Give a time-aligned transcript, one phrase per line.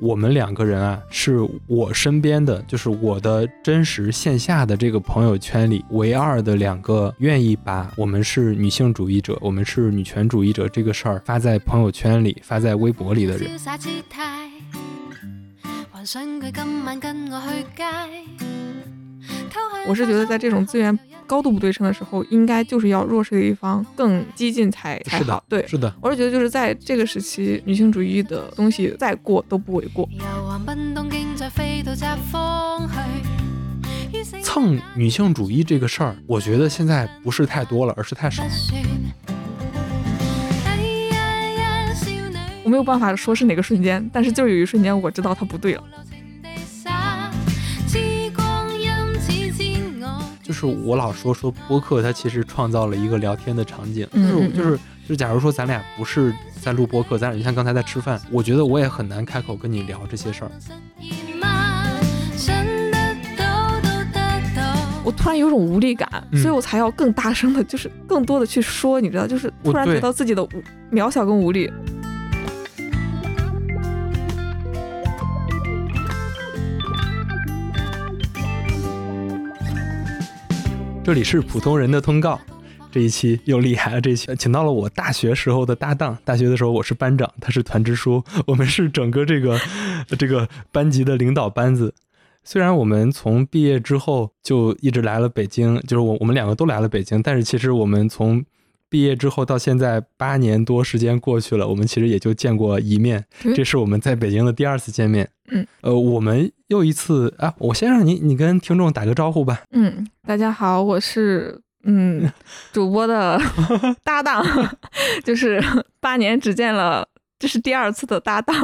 [0.00, 13.50] 我们两个人啊，是我身边的，就是我的真实线下的这个朋友圈里唯二的两个愿意把我们是女性主义者，我们是女权主义者这个事儿发在朋友圈里、发在微博里的人。
[19.94, 20.96] 是觉得在这种资源
[21.26, 25.42] 高度不对称的时候，应该就是要弱势的一方更激进才才好。
[25.48, 25.94] 对，是的。
[26.00, 30.08] 我是觉得就是在这个时期，女性主义的东西再过都不为过。
[34.42, 38.42] 蹭女性主义这个事儿，我觉得现在不是太多了，而是太少。
[42.64, 45.82] 我没有办法说是哪个瞬间，但是就有一瞬间我知道它不对了。
[50.48, 54.08] 就是我老说说播客，它其实创造了一个聊天的场景。
[54.14, 60.50] 就是就是就假如说咱俩不是在录播客，咱俩就像刚才在吃饭，我觉得我也很难开口跟你聊这些事儿。
[65.04, 70.46] 我突然有种无力感，所以我才要更大声的，就是更多的去说，你知道，就是突然觉得自己的
[70.90, 71.70] 渺小跟无力。
[81.08, 82.38] 这里是普通人的通告，
[82.92, 83.98] 这一期又厉害了。
[83.98, 89.58] 这一期请到了我大学时候的搭档，大学的时候我是班长，他是团支书，我们是整个这个
[90.18, 91.94] 这个班级的领导班子。
[92.44, 98.44] 虽然我们从毕业之后就一直来了北京，就是我我们两个都来了北京，但是其实我们从
[98.90, 103.24] 毕业之后到现在八年多时间过去了，我们其实也就见过一面。
[103.56, 105.30] 这是我们在北京的第二次见面。
[105.50, 109.60] 嗯，呃，我们又一次啊，我先让你你跟听众打个招呼吧。
[109.72, 112.30] 嗯，大家好，我是嗯
[112.72, 113.40] 主播的
[114.04, 114.44] 搭档，
[115.24, 115.62] 就是
[116.00, 117.06] 八年只见了。
[117.38, 118.54] 这是第二次的搭档，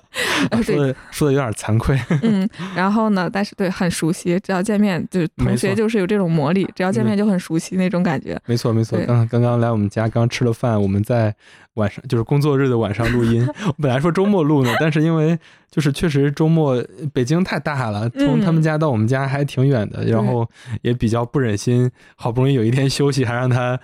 [0.62, 1.98] 说的说的有点惭愧。
[2.22, 8.38] 嗯，然后呢，但是对很熟悉，只要见面就是同学，就是有这种魔力，只要见面就很熟悉那种感觉。
[8.44, 11.34] 没错没错，刚刚刚来我们家，刚吃了饭，我们在
[11.74, 13.46] 晚上就是工作日的晚上录音。
[13.80, 15.38] 本来说周末录呢，但是因为
[15.70, 16.84] 就是确实周末
[17.14, 20.46] 北京太大了，从他们家到我们家还挺远的，然后
[20.82, 23.80] 也比较不忍心，好不容易有一天休息，还让他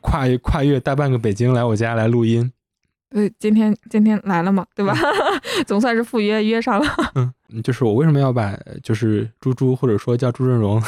[0.00, 2.52] 跨越跨越大半个北京来我家来录音。
[3.10, 4.94] 对，今天今天来了嘛，对吧？
[5.66, 6.86] 总算是赴约约上了。
[7.48, 10.82] 嗯，就是我为什么要把就是猪猪或者说叫朱润荣，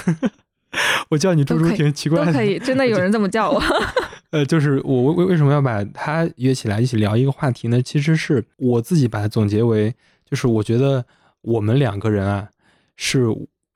[1.08, 2.26] 我叫你猪猪挺奇怪的。
[2.26, 3.62] 都可以，真的有人这么叫我。
[4.32, 7.80] 呃，就是我为为什么要把他约起来一起聊一个话题呢？
[7.80, 9.94] 其实是我自己把它总结为，
[10.24, 11.04] 就是我觉得
[11.40, 12.48] 我们两个人啊，
[12.96, 13.24] 是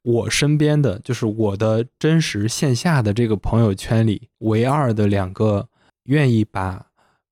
[0.02, 5.66] 我身边的，就是我的真实线下的这个朋友圈里唯二的两个
[6.04, 6.84] 愿意把。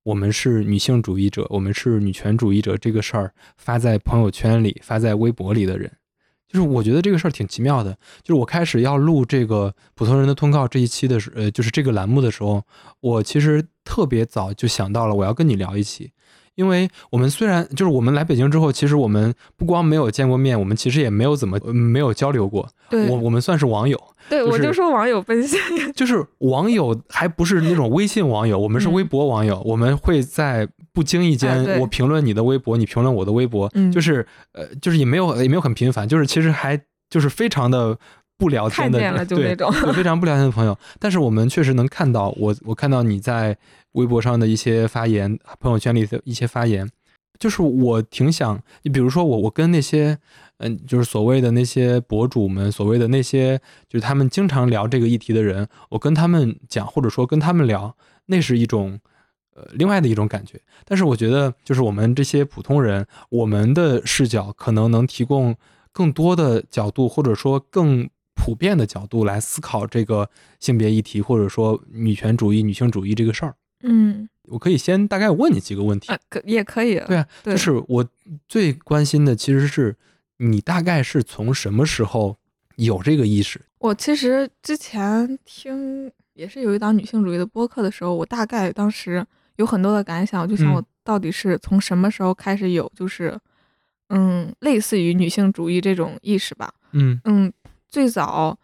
[0.04, 5.90] 我们是女性主义者，我们是女权主义者，这个事儿发在朋友圈里、发在微博里的人，
[6.48, 7.92] 就是我觉得这个事儿挺奇妙的。
[8.22, 12.64] 就是我开始要录这个普通人的通告这一期的时，呃，就是这个栏目的时候，
[13.00, 16.10] 我其实特别早就想到了我要跟你聊一期。
[16.54, 22.68] 因为我们虽然就是我们来北京之后，其实我们不光没有见过面，我们其实也没有怎么没有交流过。
[22.90, 24.00] 对，我我们算是网友。
[24.28, 25.58] 对，我就说网友奔现，
[25.94, 29.60] 就是网友还不是那种微信网友，我们是微博网友。
[29.64, 36.80] 我们会在不经意间，我评论你的微博，你评论我的微博，就是呃，就是也没有也没有很频繁，就是其实还
[37.10, 37.98] 就是非常的
[38.42, 39.54] 不聊天的，对，
[39.94, 40.76] 非常不聊天的朋友。
[40.98, 43.56] 但是我们确实能看到，我我看到你在。
[43.92, 46.88] 微博上的一些发言，朋友圈里的一些发言，
[47.38, 50.16] 就是我挺想，你比如说我，我跟那些，
[50.60, 53.58] 嗯，就是所谓的那些博主们，所谓的那些，
[53.90, 58.98] 就是他们经常聊这个议题的人，我跟他们讲，或者说跟他们聊，那是一种，
[59.54, 60.58] 呃，另外的一种感觉。
[60.86, 65.54] 但是我觉得，就是我们这些普通人，我们的视角可能能提供
[65.92, 68.08] 更多的角度，或者说更
[68.44, 73.54] 普遍的角度来思考这个性别议题，或者说女权主义、女性主义这个事儿。
[73.84, 77.00] 嗯，我可以先大概问你几个问题，可也可以。
[77.06, 78.04] 对啊，就是我
[78.48, 79.94] 最关心的其实是
[80.38, 82.36] 你大概是从什么时候
[82.74, 83.60] 有这个意识？
[83.78, 89.24] 我其实之前听也是有一档女性主义的播客的时候，我大概当时
[89.56, 93.38] 有很多的感想，我就想我到底是从什么时候开始有，就是
[94.08, 96.72] 嗯，类似于女性主义这种意识吧。
[96.92, 97.52] 嗯嗯，
[97.92, 98.58] 最早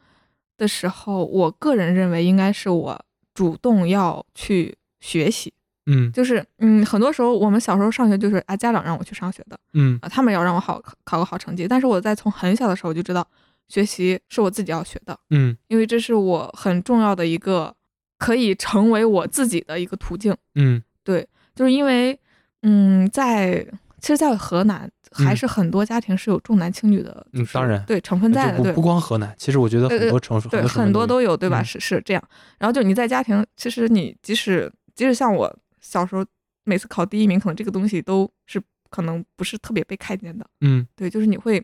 [0.57, 3.01] 的时候，我个人认为应该是我
[3.33, 4.77] 主动要去。
[5.01, 5.55] 学习，
[5.87, 9.97] 嗯，就是，嗯，很多时候我们小时候上学就是啊，家长让我去上学的，嗯。
[10.03, 13.25] 啊，他们要让我好考考个好成绩，但是我在从很小的时候就知道，
[13.69, 17.73] 学习是我自己要学的，嗯，因为这是我很重要的一个
[18.19, 22.19] 可以成为我自己的一个途径，嗯，对，就是因为，
[22.63, 23.65] 嗯，在
[24.01, 31.63] 其实，在河南还是很多家庭是有重男轻女的，嗯，当然，对成分在的，对，不光河南，其实我觉得很多城市，对很多都有，对吧？
[31.63, 32.23] 是是这样。
[32.59, 36.25] 然后就你在家庭，其实你即使即使像我小时候
[36.65, 41.59] 每次考第一名，可能这个东西都是可能不是特别被看见的，嗯，对，就是你会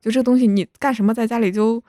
[0.00, 1.82] 就这个东西你干什么在家里就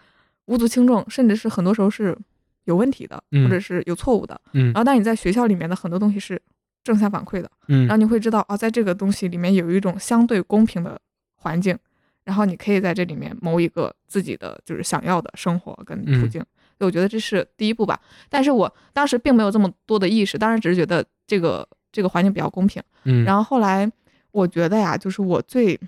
[0.46, 2.18] 无足轻重，甚至是很多时候是
[2.66, 4.66] 有问题的，或者是有错误的，嗯。
[4.68, 6.42] 然后但你在学校里面的很多东西是。
[6.84, 11.00] 正向反馈的，嗯，然后你会知道啊，在这个东西里面有一种相对公平的
[11.38, 11.78] 环境，
[12.26, 16.44] 然后你可以在这里面谋一个自己的就是想要的生活跟途径，
[16.80, 17.98] 我觉得这是第一步吧。
[18.30, 23.90] 但是我当时并没有这么多的意识，当时只是觉得这个这个环境比较公平，嗯，然后后来
[24.32, 25.80] 我觉得呀，就是我最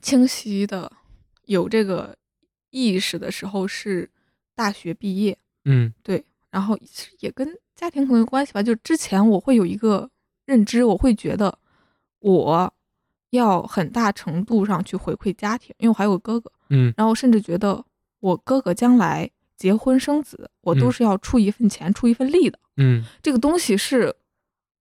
[0.00, 0.90] 清晰的
[1.44, 2.16] 有这个
[2.70, 4.10] 意识的时候是
[4.56, 6.76] 大学毕业，嗯，对，然后
[7.20, 10.10] 也跟家庭可能有关系吧，就之前我会有一个。
[10.46, 11.58] 认知我会觉得，
[12.20, 12.72] 我
[13.30, 17.84] 要很大程度上去回馈家庭，因为我还有个哥哥，嗯，然后甚至觉得
[18.20, 24.14] 我哥哥将来结婚生子，我都是要出一份钱、出一份力的，嗯，这个东西是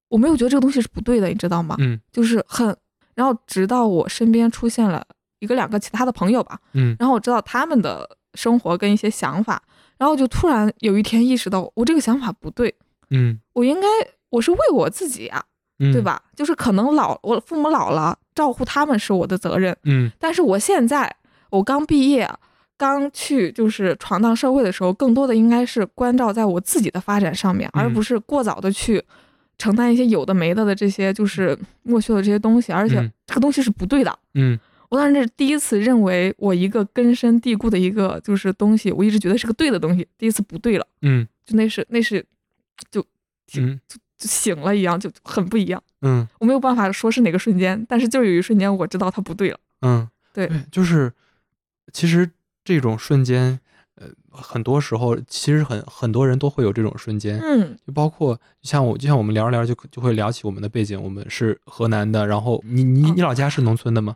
[0.10, 1.76] 我没有觉得这个东西是不对的，你知道吗？
[1.80, 2.76] 嗯，就是很，
[3.16, 5.06] 然后直到我身边出现了
[5.40, 9.62] 一个两个其他的朋友吧，嗯，然后我知道他们的生活跟一些想法，
[9.98, 12.74] 然后就突然有一天意识到我这个想法不对，
[13.10, 13.88] 嗯，我应该
[14.30, 15.44] 我是为我自己啊。
[15.78, 16.22] 对吧？
[16.36, 19.76] 就是可能老我父母老了，照顾他们是我的责任。
[19.84, 21.14] 嗯，但是我现在
[21.50, 22.30] 我刚毕业，
[22.78, 29.04] 刚去就是闯荡社会的时候，更多的应该是关照在我自己的发展上面，而不是过早的去
[29.58, 32.72] 承担一些有的没的的这些就是莫须的这些东西。
[32.72, 32.96] 而且
[33.28, 34.18] 这个东西是不对的。
[34.36, 34.58] 嗯，
[34.88, 40.88] 我当时是第一次认为我一个根深蒂固的一个就是东西，我一直觉得是个对的东西，第一次不对了。
[41.02, 42.26] 嗯，就那是那是
[42.90, 43.06] 就
[43.58, 43.98] 嗯就。
[44.18, 45.82] 就醒了一样，就很不一样。
[46.02, 49.60] 嗯，我没有办法说是哪个瞬间，但是就有一瞬间我知道它不对了。
[49.82, 51.12] 嗯，对，就是
[51.92, 52.30] 其实
[52.64, 53.60] 这种瞬间，
[53.96, 57.40] 呃，很多时候其实很很多人都会有这种瞬间。
[57.40, 64.16] 嗯，就包括像我，就像我们聊着聊着就就会聊起我们的背景，我们是河南的，然后你你你老家是农村的吗？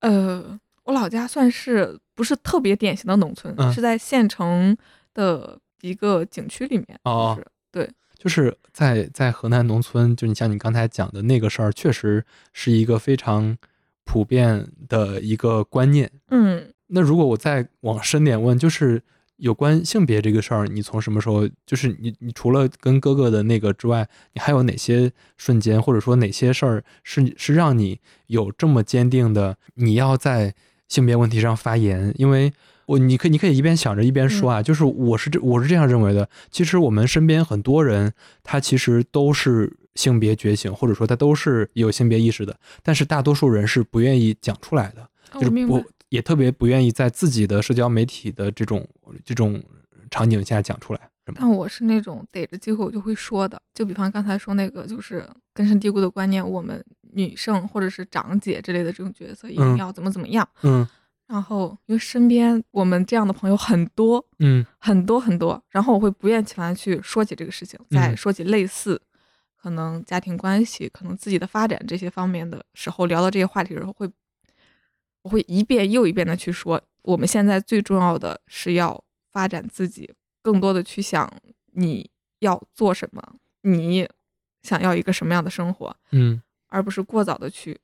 [0.00, 4.76] 呃，我老家算是不是特别典型的农村，是在县城
[5.14, 6.98] 的一个景区里面。
[7.04, 7.38] 哦，
[7.72, 7.90] 对。
[8.18, 13.56] 就是在在河南农村，就你像你刚才讲的那个事儿，确实是一个非常
[14.04, 16.10] 普遍的一个观念。
[16.30, 19.00] 嗯，那如果我再往深点问，就是
[19.36, 30.52] 有关性别这个事儿，你从什么时候，就是你你除了跟哥哥的那个之外，你还有哪些瞬间，或者说哪些事儿是是让你有这么坚定的你要在
[30.88, 32.12] 性别问题上发言？
[32.16, 32.52] 因为
[32.88, 36.26] 我，你可以，你可以一边想着一边说啊，就是我是这，我是这样认为的。
[36.50, 48.88] 其实我们身边很多人，他其实都是性别觉醒，或者说他都是有性别意识的，但是大多数人是不愿意讲出来的，就是不也特别不愿意在自己的社交媒体的这种
[49.22, 49.62] 这种
[50.10, 51.00] 场景下讲出来。
[51.34, 56.82] 但我是那种逮着机会我就会说的，就比方刚才说那个，就是根深蒂固的观念，我们
[57.12, 60.88] 女生或者是长姐之类的这种角色一定要怎么怎么样，嗯。
[61.28, 69.00] 然后，因为身边我们这样的朋友很多，嗯，很多很多，然后我会不厌其烦去说起这个事情，再说起类似
[69.54, 74.10] 可能家庭关系、可能自己的发展这些方面的时候，聊到这些话题的时候，会
[75.20, 81.30] 我会一遍又一遍的去说，我们现在最重要的是要发展自己，更多的去想
[81.72, 83.22] 你要做什么，
[83.60, 84.08] 你
[84.62, 87.78] 想要一个什么样的生活，嗯，而不是过早的去。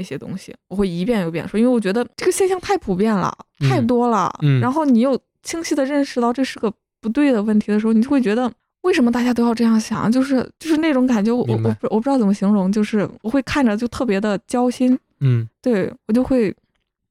[0.00, 3.30] 那些东西我会一遍又遍说，因为我觉得这个现象太普遍了，
[3.68, 4.34] 太多了。
[4.40, 10.10] 嗯，然后你又清晰的认识到这是个不对的问题的时候，你就会觉得为什么大家都要这样想？
[10.10, 14.98] 就是就是那种感觉，我我我我不知道怎么形容，就是我会看着就特别的焦心。
[15.20, 16.54] 嗯，对我就会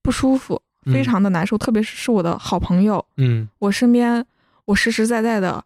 [0.02, 0.60] 不舒服，
[0.92, 1.56] 非常的难受。
[1.56, 4.26] 特别是是我的好朋友，嗯，我身边
[4.66, 5.64] 我实实在在的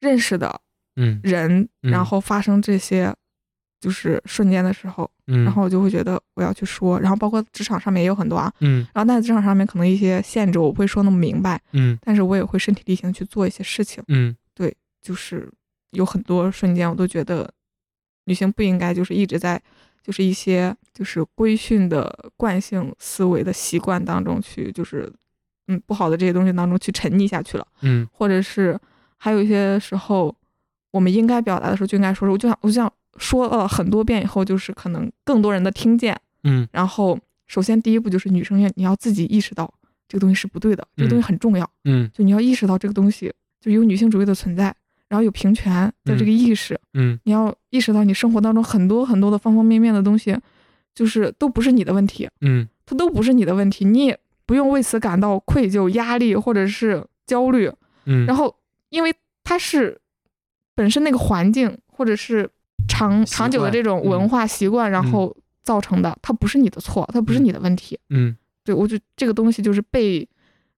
[0.00, 0.60] 认识的
[0.96, 3.14] 嗯人，然后发生这些。
[3.80, 5.44] 就是瞬间的时候，嗯。
[5.44, 15.50] 然后我就会觉得我要去说，然后包括职场上面也有很多啊，嗯，然后在职场上面可能一些限制我不会说那么明白，嗯，但是我也会身体力行去做一些事情，嗯，对，就是
[15.90, 17.48] 有很多瞬间我都觉得
[18.24, 19.60] 女性不应该就是一直在
[20.02, 25.12] 就是一些就是规训的惯性思维的习惯当中去就是
[25.68, 28.78] 嗯不好的这些东西当中去沉溺下去了，嗯，或者是
[29.16, 30.34] 还有一些时候
[30.90, 32.90] 我们应该表达的时候就应该说，我就想我就想。
[33.18, 39.72] 说了很多遍以后，就是可能更多人的听见，嗯，然后首先第一步就是女生要你要自己意识到
[40.08, 44.74] 这个东西是不对的，这个东西很重要，嗯，就你要意识到这个东西就有女性主义的存在，
[45.08, 50.36] 然后有平权的这个意识，嗯，你要意识到你生活当中很多很多的方方面面的东西，
[50.94, 57.70] 就是都不是你的问题，嗯，它都不是你的问题，你也不用为此感到愧疚、压力或者是焦虑，
[58.04, 58.54] 嗯，然后
[58.90, 60.00] 因为它是
[60.74, 62.48] 本身那个环境或者是
[62.88, 70.28] 长长久的这种文化习惯，然后造成的，它不是你的错，它不是你的问题，嗯，对我就这个东西就是被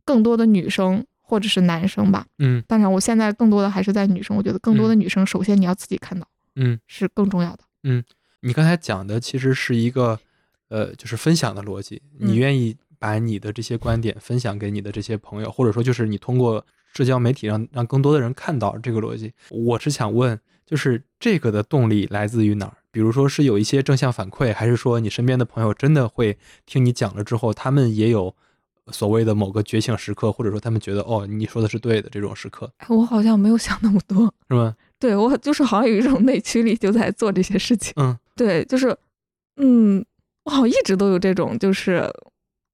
[0.05, 8.03] 更多的女生或者是男生吧，嗯，当然我现在更多的还是在女生，我觉得更多的女生首先你要自己看到，嗯，是更重要的，嗯。
[8.41, 10.17] 你刚才讲的其实是一个，
[10.69, 12.01] 呃，就是分享的逻辑。
[12.21, 19.33] 你愿意把你的这些观点分享给你的这些朋友，或者说就是你通过社交媒体让让更多的人看到这个逻辑。
[19.51, 20.39] 我是想问，
[20.69, 22.77] 就是这个的动力来自于哪儿？
[22.91, 28.35] 比如说是有一些正向反馈，还是说你身边的朋友真的会听你讲了之后，他们也有
[28.89, 32.71] 所谓的某个觉醒时刻，或者说他们觉得哦，你说的是对的这种时刻？
[32.89, 34.77] 我好像没有想那么多，是吗？
[34.99, 37.95] 对我就是好像有一种内驱力，就在做这些事情。
[37.97, 38.15] 嗯。
[38.37, 38.97] 对，就是，
[39.57, 40.05] 嗯，
[40.45, 42.09] 我好像一直都有这种，就是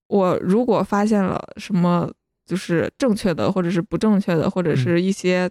[0.08, 2.10] 我如果发现了什么，
[2.46, 5.50] 就是正确的，或者是不正确的，或者是一些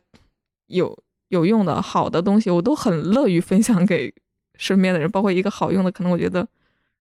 [0.68, 0.98] 有
[1.34, 4.14] 有用的好的东西，我都很乐于分享给
[4.56, 6.48] 身边的人，包括一个好用的，可能我觉得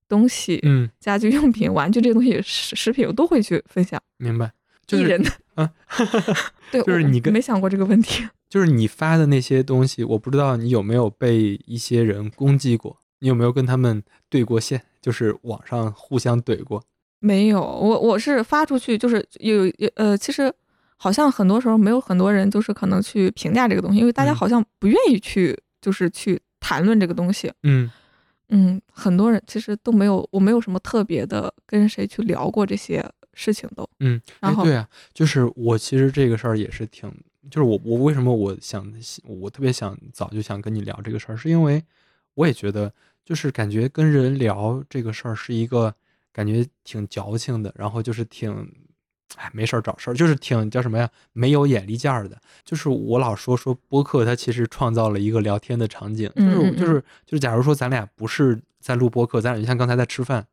[0.09, 4.01] 东西，嗯，家居用品、玩具这些东西、食食品，我都会去分享。
[4.17, 4.51] 明白，
[4.87, 5.23] 就是人，
[5.55, 5.71] 啊，
[6.73, 12.97] 对，就是你没想过这个问题， 就是你发的那些东西，我不知道你有没有被一些人攻击过。
[13.21, 14.83] 你有没有跟他们对过线？
[15.01, 16.83] 就是网上互相怼过？
[17.21, 20.53] 没有，我我是发出去，就是有有呃，其实
[21.03, 27.53] 好像很多时候没有很多人就是可能去评价这个东西，因为大家好像不愿意去就是去谈论这个东西。
[27.65, 27.91] 嗯
[28.51, 33.05] 嗯，很多人其实都没有，我没有什么特别的跟谁去聊过这些
[33.35, 33.89] 事情都。
[33.99, 37.13] 嗯，然后对啊，就是我其实这个事儿也是挺，
[37.51, 38.87] 就是我我为什么我想
[39.25, 41.83] 我特别想早就想跟你聊这个事儿，是因为
[42.35, 42.93] 我也觉得。
[43.25, 45.95] 就是感觉跟人聊这个事儿是一个
[46.33, 48.51] 感觉挺矫情的，然后就是挺，
[49.37, 52.37] 哎，没事儿找事儿，就是挺叫什么呀，没有眼力见儿的。
[52.65, 60.47] 就是我老说说播客，它其实创造了一个聊天的场景，就是就是就是，假如说咱俩不是在录播客，咱俩就像刚才在吃饭，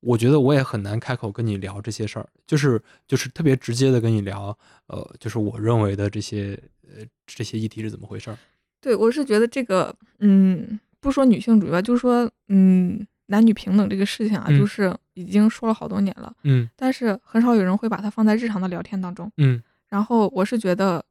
[0.00, 4.56] 我觉得我也很难开口跟你聊这些事儿，就是就是特别直接的跟你聊，
[4.88, 8.38] 呃，就是我认为的这些呃这些议题是怎么回事儿。
[8.80, 10.78] 对，我是觉得这个，嗯。
[11.00, 19.62] 不说女性主义吧，就是说，嗯，男女平等这个事情啊，就是已经说了好多年了，嗯，但是很少有人会把它放在日常的聊天当中，嗯。
[19.88, 21.04] 然后我是觉得，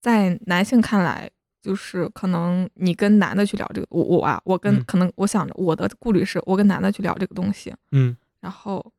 [0.00, 1.30] 在男性看来，
[1.60, 8.92] 就是可能你跟男的去聊这个，我我啊，我跟可能我想着我的顾虑是，我跟男的去聊这个东西，嗯，然后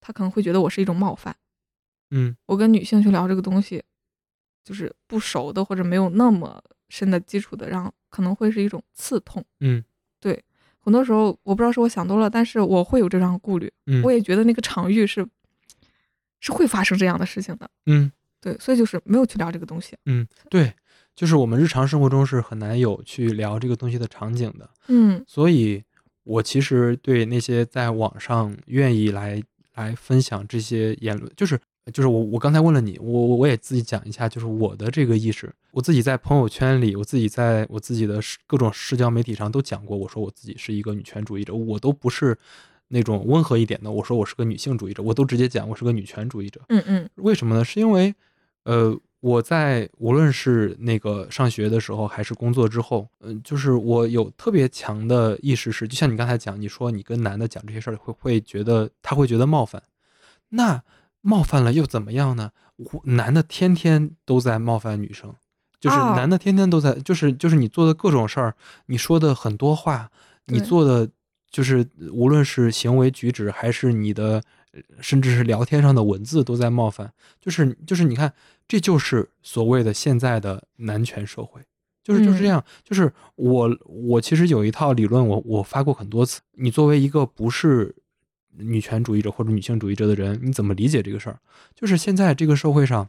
[0.00, 1.34] 他可能会觉得我是一种冒犯，
[2.10, 3.82] 嗯，我跟女性去聊这个东西，
[4.64, 7.92] 就是不熟的或者没有那么深的基础的，让。
[8.10, 9.84] 可能会是一种刺痛，嗯，
[10.18, 10.42] 对，
[10.82, 15.26] 很多时候我不知道是我想多了，但是我会有这样的顾虑，嗯，我也觉得那个场域是
[16.40, 18.10] 是会发生这样的事情的，嗯，
[18.40, 20.72] 对，所以就是没有去聊这个东西，嗯，对，
[21.14, 25.82] 就是我们日常生活中是很难有去聊这个东西的场景的，嗯，所以
[26.24, 29.42] 我其实对那些在网上愿意来
[29.74, 31.60] 来分享这些言论，就是。
[31.92, 42.36] 就是我，我刚才问了你，我我也自己讲一下，就是我的这个意识，我自己在朋友圈里，我自己在我自己的各种社交媒体上都讲过，我说我自己是一个女权主义者，我都不是
[42.88, 46.60] 那种温和一点的，我说我是个女性主义者，我都直接讲我是个女权主义者。
[46.68, 47.64] 嗯嗯，为什么呢？
[47.64, 48.14] 是因为，
[48.64, 59.82] 呃，我在无论是那个上学的时候，还是工作之后，嗯，就是我有特别强的意识是，就像你刚才讲，你说你跟男的讲这些事儿，会会觉得他会觉得冒犯，
[60.50, 60.80] 那。
[61.20, 62.50] 冒犯了又怎么样呢？
[63.04, 65.34] 男的天天都在冒犯女生，
[65.78, 68.54] 就是男的天天都在，就是就是你做的各种事儿，
[68.86, 70.10] 你说的很多话，
[70.46, 71.10] 你做的
[71.50, 74.42] 就是无论是行为举止还是你的，
[75.00, 78.32] 甚至是聊天上的文字都在冒犯，就是就是你看，
[78.66, 81.60] 这就是所谓的现在的男权社会，
[82.02, 87.94] 就是就是这样，就是我我其实有一套理论，我我发过很多次，你作为一个不是。
[88.56, 91.40] 女权主义者或者女性主义者的人，你怎么理解这个事儿？
[91.74, 93.08] 就是现在这个社会上，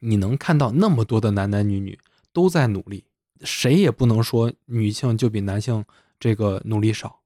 [0.00, 1.98] 你能看到那么多的男男女女
[2.32, 3.04] 都在努力，
[3.42, 5.84] 谁也不能说女性就比男性
[6.18, 7.20] 这个努力少。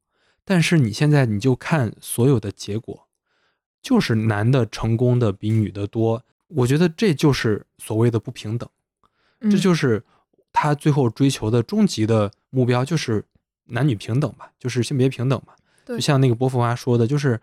[0.44, 3.08] 但是你现在你就看所有的结果，
[3.80, 6.22] 就是男的成功的比女的多。
[6.48, 8.68] 我觉得这就是所谓的不平等，
[9.40, 10.04] 这就是
[10.52, 13.24] 他最后追求的终极的目标，就是
[13.64, 15.56] 男女平等吧，就是性别平等吧。
[15.86, 17.40] 就像那个波伏娃说的，就是，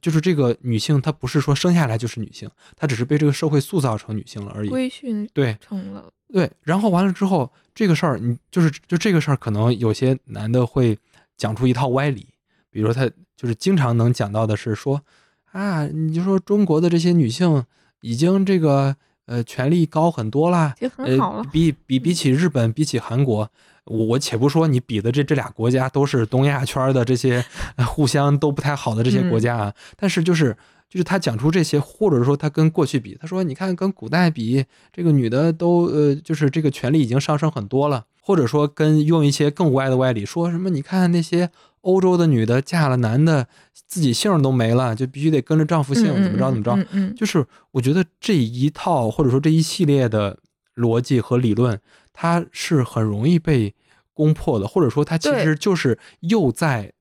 [0.00, 4.68] 就是这个女性，她不是说生下来就是女性，她只是被这个社会塑造成女性了而已。
[4.68, 10.98] 规训对成了对，然后完了之后，这个事儿，你就是就这个事儿，可能有些男的会
[11.36, 12.26] 讲出一套歪理，
[12.70, 15.02] 比如他就是经常能讲到的是说
[15.50, 17.64] 啊，你就说中国的这些女性
[18.00, 18.96] 已经这个
[19.26, 23.50] 呃权力高很多啦，很好了，比比 比起日本，比起韩国。
[23.86, 27.44] 我我且不说你比的这这俩国家都是东亚圈的这些
[27.86, 30.56] 互相都不太好的这些国家啊，但是就是
[30.88, 43.48] 就是他讲出这些，或者说他跟过去比，他说你看跟古代比，这个女的都呃就是这个权利已经上升很多了，或者说跟用一些更歪的歪理说什么，你看那些欧洲的女的嫁了男的，
[43.88, 46.78] 自己姓都没了，就必须得跟着丈夫姓，怎么着怎么着，
[47.16, 50.38] 就是我觉得这一套或者说这一系列的
[50.76, 51.80] 逻辑和理论。
[52.22, 53.74] 他是很容易被
[54.14, 56.92] 攻破的，或者说他其实就是又在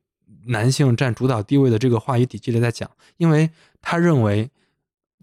[0.47, 3.47] 男性占主导地位的这个话语体系里在讲，因为
[3.83, 4.49] 他认为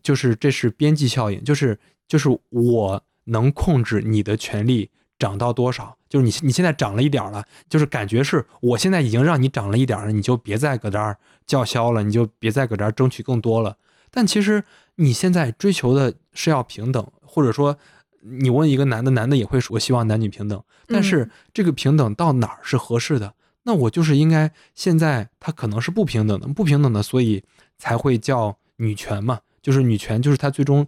[0.01, 1.77] 就是这是边际效应，就是
[2.07, 4.89] 就是我能控制你的权利
[5.19, 13.77] 涨到多少，就是你你现在涨了一点了，就是感觉是我现在已经让你涨了一点了，你就别再搁这儿叫嚣了，你就别再搁这儿争取更多了。
[14.13, 14.63] 但其实
[14.95, 17.77] 你现在追求的是要平等，或者说。
[18.21, 23.35] 你问一个男的，男的也会说我希望男女平等，但是这个平等到哪儿是合适的？
[23.65, 27.45] 那我就是应该现在他可能是不平等的，不平等的，所以
[27.77, 30.87] 才会叫女权嘛，就是女权，就是他最终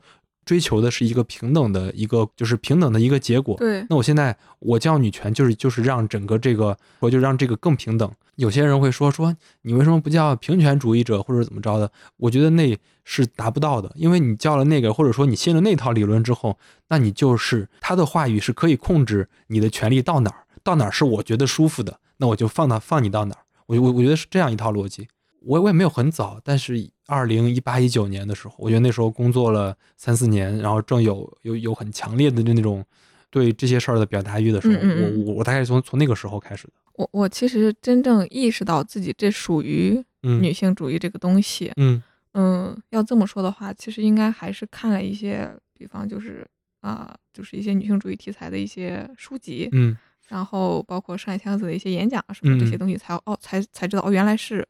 [0.50, 3.56] 追求的是一个平等的一个，就是平等的一个结果。
[3.56, 8.12] 对，那我现在我叫女权，就是就是让整个这个，我就让这个更平等。
[8.34, 11.92] 有些人会说说你为什么不叫平权主义者或者怎么着的？
[12.16, 23.42] 我觉得那是达不到的，因为你叫了那个，或者说你信了那套理论之后，那你就是他的话语是可以控制你的权利到哪儿，到哪儿是我觉得舒服的，那我就放到放你到哪儿。
[23.66, 25.06] 我我我觉得是这样一套逻辑。
[25.40, 32.84] 我我也没有很早，但是二零一八一九年的时候，我觉得那时候工作了三四年，然后正有有有很强烈的那种
[33.30, 36.72] 对这些事儿的表达欲的时候，我我我大概从从那个时候开始的。
[36.94, 42.02] 我我其实真正意识到自己这属于女性主义这个东西，嗯。
[42.32, 46.46] 嗯，要这么说的话，其实应该还是看了一些，比方就是
[46.80, 49.96] 啊，就是一些女性主义题材的一些书籍，嗯，
[50.28, 54.64] 然后包括上海箱子的一些演讲什么这些东西，才哦才才知道哦原来是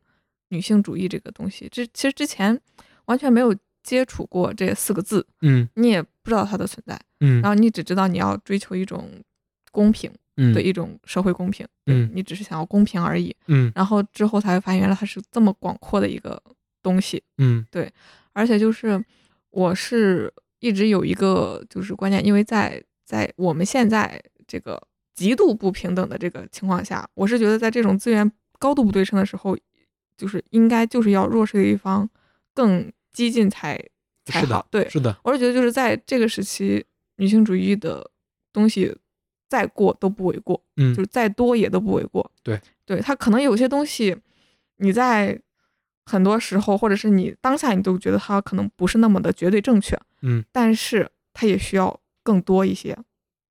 [0.50, 2.56] 女性主义这个东西，这其实之前
[3.06, 9.10] 完全没有接触过这四个字，嗯，你也不知道它的存在，嗯，然后你只知道你要追求一种
[9.72, 10.08] 公平。
[10.10, 10.54] 嗯。
[10.54, 16.42] 的一种社会公平，嗯，你只是想要公平而已，嗯，然后之后才会发现原来它是这么广阔的一个
[16.82, 17.92] 东西，嗯，对，
[18.32, 19.04] 而且就是
[19.50, 24.80] 我是一直有一个就是观念，因为在在我们现在这个
[25.14, 29.54] 极度不平等的这个情况下，我是觉得在这种资源高度不对称的时候，
[30.20, 32.08] 就是应该就是要弱势的一方
[32.54, 33.78] 更激进才
[34.24, 36.84] 才好，对，是的，我是觉得就是在这个时期，
[37.16, 38.10] 女性主义的
[38.52, 38.94] 东西。
[39.50, 42.30] 再过都不为过，嗯，就是再多也都不为过。
[42.40, 44.16] 对，对它可能有些东西，
[44.76, 45.36] 你在
[46.06, 52.96] 很多时候，或者是你当下，你都觉得他可能不是那么的绝对正确，嗯，但是他也需要更多一些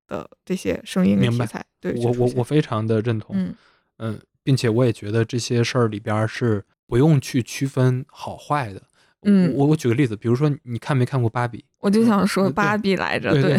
[0.08, 1.66] 的这些声音的题材。
[1.82, 3.54] 对，我我我非常的认同，嗯
[3.98, 8.82] 嗯，并且我也觉得这些事儿里边是不用去区分好坏的。
[9.22, 11.64] 嗯，我我举个例子，比如说你看没看过芭比？
[11.82, 13.56] 我就想说芭比来着，对，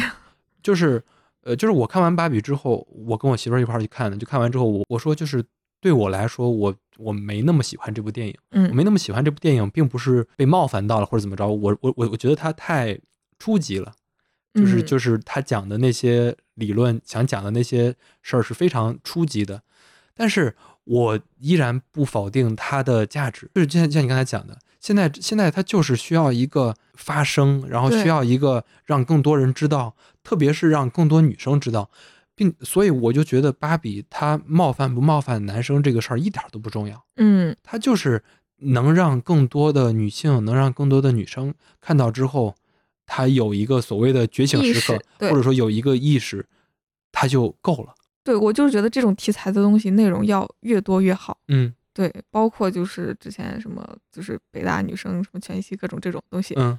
[0.61, 1.01] 就是。
[1.43, 4.17] 呃，就是我看完芭比之后，我跟我媳妇儿一块儿去看的。
[4.19, 5.43] 就看完之后，我我说就是
[5.81, 8.35] 对我来说，我我没那么喜欢这部电影。
[8.51, 11.49] 嗯，我没那么喜欢这部电影，并不是被冒犯到了或者怎么着。
[11.49, 13.01] 我我我我觉得它太
[13.39, 13.91] 初级了，
[14.53, 19.63] 就是就是他讲的那些理论，想讲的那些事儿是非常初级的。
[20.15, 23.51] 但是我依然不否定它的价值。
[23.55, 24.59] 就是像像你刚才讲的。
[24.81, 31.91] 现在现在它就是需要一个发声，然后需要一个让更多人知道，特别是让更多女生知道，
[32.35, 38.25] 并所以我就觉得芭比她冒犯不冒犯男生这个事儿一点都不重要，嗯，她就是
[38.57, 42.55] 能让更多的女性，能让更多的女生看到之后，
[43.05, 46.47] 她有一个所谓的觉醒时刻，或者说有一个意识，
[47.13, 47.95] 她就够了。
[48.23, 51.75] 对我就是觉得这种题材的东西内容要越多越好，嗯。
[51.93, 56.79] 对，包括就是之前什么，就是北大女生什么全息各种这种东西，嗯，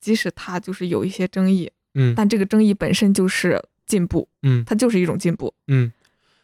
[0.00, 5.92] 即使它就是有一些争议，嗯，但这个争议本身就是进步，嗯，它就是一种进步，嗯，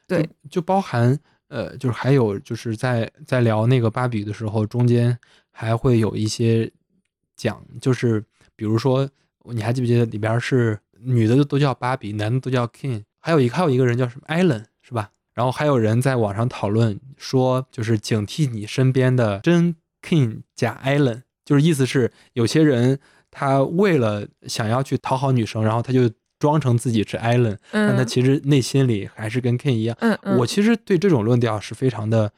[0.09, 5.17] 对，就包含呃，就是还有就是在在聊那个芭比的时候，中间
[5.53, 6.71] 还会有一些
[7.37, 8.23] 讲，就是
[8.57, 9.09] 比如说
[9.45, 15.11] 你还记不记得里边是女的都叫芭比，男的都叫 King，还有一还有一个人叫什么 Allen 是吧？
[15.35, 22.99] 然后还有人在网上讨论说，就是警惕你身边的真 King 假 Allen，就是意思是有些人
[23.31, 29.97] 他为了想要去讨好女生，然后他就装成自己是 Allen，但他其实内心里还是跟 King 一样。
[30.01, 32.33] 嗯我其实对这种论调是非常的，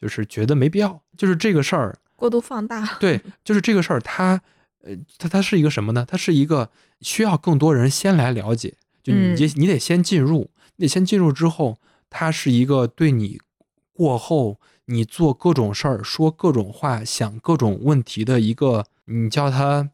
[0.00, 2.96] 就是觉得没必要，就是这个事儿过度放大。
[2.98, 4.40] 对，就是这个事儿，它
[4.82, 6.04] 呃，它它是一个什么呢？
[6.08, 13.40] 它是一个需要更多人先来了解，就你你得先进入，你得先进入之后，它是一个对你
[13.92, 19.90] 过后你做各种事儿、说各种话、想各种问题的一个，你叫它。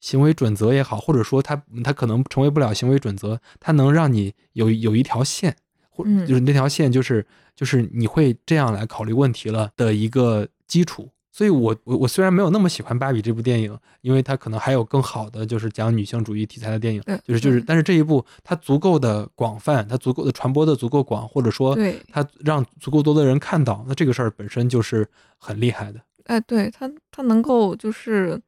[0.00, 5.56] 行为准则也好，或者说他他可能成为不了行为准则，他能让你有有一条线，
[5.90, 11.10] 或就是那条线就是就是你会这样来考虑问题了的一个基础。
[11.38, 21.78] 所以，我我我虽然没有那么喜欢《芭比》这部电影，因为它可能还有更好的就是讲女性主义题材的电影，就是就是，但是这一部它足够的广泛，它足够的传播的足够广，或者说
[22.10, 25.06] 它让足够多的人看到，那这个事儿本身就是
[25.38, 26.00] 很厉害的。
[26.24, 28.40] 哎，对它它能够就是。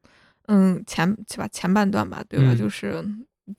[0.47, 2.53] 嗯，前起吧前半段吧，对吧？
[2.53, 3.01] 就是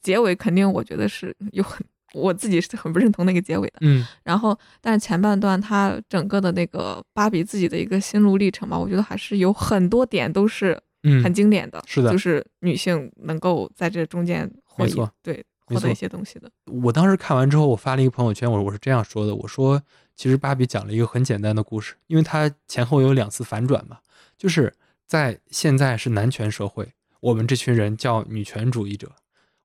[0.02, 1.82] 结尾肯定我觉得是有很
[2.14, 3.78] 我自己是很不认同那个结尾的。
[3.80, 10.80] 嗯，然后但是前半段它整个的那个芭比自己的一个心路历程吧，我觉得还是有很多点都是
[11.22, 11.82] 很经典的。
[11.86, 16.50] 是的，就是女性能够在这中间获益，对获得一些东西的。
[16.66, 19.82] 我当时看完之后，我发了一个朋友圈，我我是这样说的，我说
[20.14, 23.98] 其实芭比讲了一个很简单的故事，因为它前后有两次反转嘛，
[24.36, 24.72] 就是。
[25.04, 26.88] 在现在是男权社会，
[27.20, 29.12] 我们这群人叫女权主义者。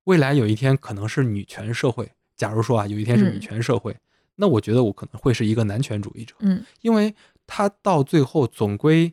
[0.03, 2.11] 未来有一天可能是女权社会。
[2.37, 3.93] 假如说啊，有一天是女权社会，
[4.35, 6.35] 那我觉得我可能会是一个男权主义者。
[6.39, 7.13] 嗯，因为
[7.45, 9.11] 他到最后总归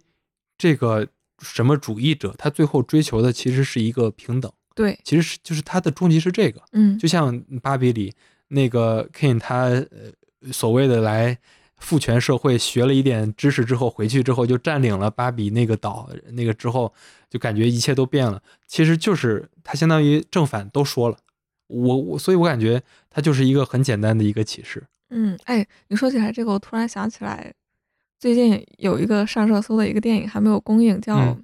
[0.56, 1.08] 这个
[1.40, 4.52] 什么主义者，他最后追求的其实是一个平等。
[4.74, 6.60] 对，其实是就是他的终极是这个。
[6.72, 8.12] 嗯，就像芭比里
[8.48, 11.37] 那个 Ken，他呃所谓的来。
[11.76, 16.90] 父权社会学了一点知识之后，回去之后就占领了芭比那个岛，那个之后
[17.28, 18.40] 就感觉一切都变了。
[18.66, 21.18] 其实就是他相当于正反都说了。
[21.66, 24.83] 我我，所以我感觉它就是一个很简单的一个启示。
[25.11, 27.53] 嗯，哎，你说起来这个，我突然想起来，
[28.18, 31.37] 最近有一个上热搜的一个电影还没有公映，叫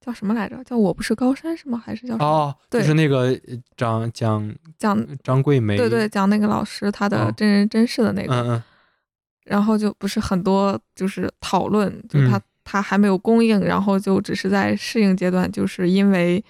[0.00, 0.62] 叫什么来着？
[0.64, 1.82] 叫我不是高山是吗？
[1.84, 3.38] 还是叫哦，就是那个
[3.76, 8.34] 张讲讲张桂梅，对对，讲那个老师他的真人真事的那个。
[8.34, 8.62] 嗯嗯。
[9.44, 16.42] 然后就不是很多，就是讨论，就他他还没有公映，然后就只是在适应阶段，就是因为，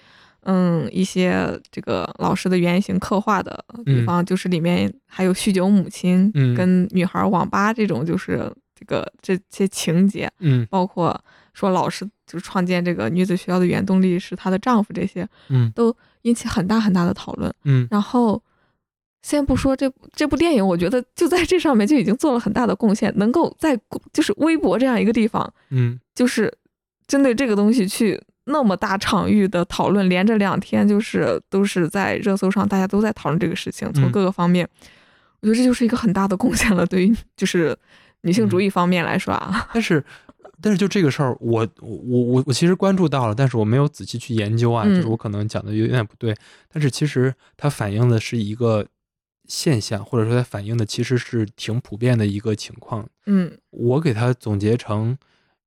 [0.45, 11.19] 嗯，一些这个老师的原型刻画的地方，就是里面还有酗酒母亲跟女孩网吧这种，就是这个这些情节，嗯，包括
[11.53, 18.41] 说老师就是创建这个女子学校的原动力是她的丈夫，这些，嗯，都引起很大很大的讨论，嗯，然后。
[19.21, 23.75] 先不说这这部电影，我觉得就在这上面就已经做了很大的贡献，能够在
[24.13, 26.55] 就是微博这样一个地方，嗯，就是
[27.07, 34.67] 针对这个东西去那么大场域的讨论，连着两天就是都是在热搜上，大家都在讨论这个事情，从各个方面，
[35.41, 37.77] 我觉得这就是一个很大的贡献了，对于就是
[38.21, 39.67] 女性主义方面来说啊。
[39.73, 40.03] 但是，
[40.61, 46.35] 但是就这个事儿，我我我我其实关注到了，但是我没有仔细去研究啊，就是我可能讲的有点不对，
[46.71, 48.85] 但是其实它反映的是一个。
[49.47, 53.07] 现象，或者说它反映的其实是挺普遍的一个情况。
[53.27, 55.15] 嗯，我给它总结成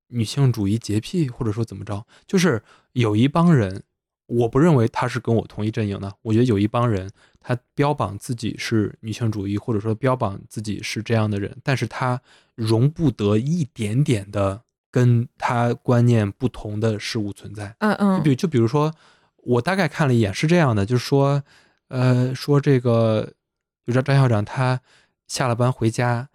[0.09, 3.83] 女性主义洁癖，或者说怎么着，就是有一帮人，
[4.27, 6.13] 我不认为他是跟我同一阵营的。
[6.23, 12.21] 我觉得有一帮人，他标榜自己是女性主义，或者说标榜自己是这样的人，但是他
[12.55, 17.75] 容不得一点点的跟他观念不同的事物存在。
[17.79, 18.95] 嗯嗯，就比就比如说，
[19.37, 21.43] 我大概看了一眼，是这样的，就是说，
[21.89, 23.33] 呃，说这个。
[23.87, 24.83] 就说张校长他
[25.29, 26.29] 下了班回家，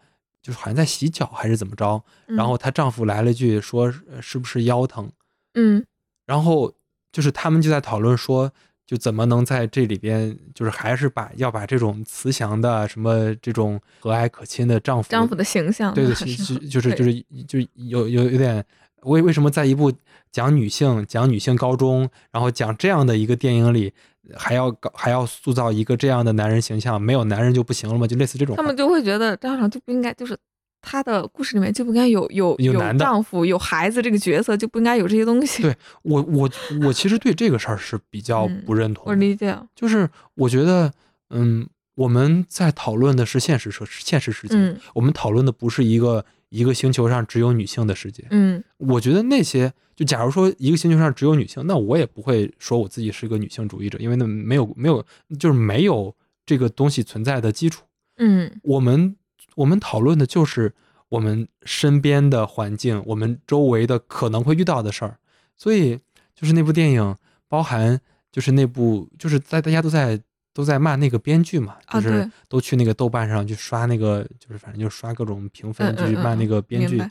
[0.44, 5.10] 就是好像在洗脚还是怎么着，然后她丈夫来了句说是不是腰疼，
[5.54, 5.84] 嗯，
[6.26, 6.72] 然后
[7.14, 8.52] 就是他们就在讨论说，
[8.86, 16.26] 就怎么能在这里边，就是还是把要把这种慈祥的什么这种和蔼可亲的丈夫丈夫的形象，对对，就
[16.68, 18.64] 就是就是就有有有点
[19.06, 19.92] 为为什么在一部
[20.32, 23.94] 讲女性讲女性高中，然后讲这样的一个电影里。
[24.38, 28.08] 还要搞，还要塑造一个这样的男人形象，没有男人就不行了吗？
[28.08, 30.36] 就类似这种，他们就会觉得张校长就不应该，就是
[30.82, 35.62] 他的故事里面就不应该有有有丈夫、有孩子这个角色，就不应该有这些东西。
[35.62, 36.50] 对我，我
[36.86, 39.04] 我其实对这个事儿是比较不认同。
[39.08, 40.90] 我理解，就是我觉得，
[41.32, 44.56] 嗯，我们在讨论的是现实社现实世界，
[44.94, 48.28] 我们讨论的不是一个一个星球上只有女性的世界。
[48.30, 49.74] 嗯，我觉得那些。
[49.96, 55.06] 就假如说一个星球上只有女性，那我也不会说我自己是一个女性主义者，因为那没有没有
[55.40, 56.16] 就是没有
[56.48, 57.84] 这个东西存在的基础。
[58.18, 59.16] 嗯，我们
[59.56, 60.74] 我们讨论的就是
[61.10, 65.20] 我们身边的环境，我们周围的可能会遇到的事儿。
[65.56, 66.00] 所以
[66.34, 67.16] 就是那部电影，
[67.48, 70.20] 包含就是那部就是在大家都在
[70.54, 77.04] 都在骂那个编剧嘛，就是都去那个豆瓣上去刷那个，就是反正就刷各种评分，就去骂那个编剧。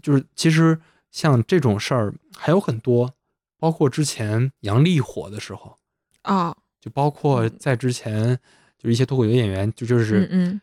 [0.00, 0.78] 就是其实
[1.10, 3.12] 像这种事儿还有很多，
[3.58, 5.76] 包括之前杨笠火的时候
[6.22, 8.38] 啊，就包括在之前
[8.78, 10.60] 就是一些脱口秀演员，就就是嗯，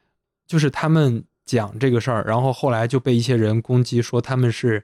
[0.48, 4.82] 就是他们讲这个事儿，然后后来就被一些人攻击说他们是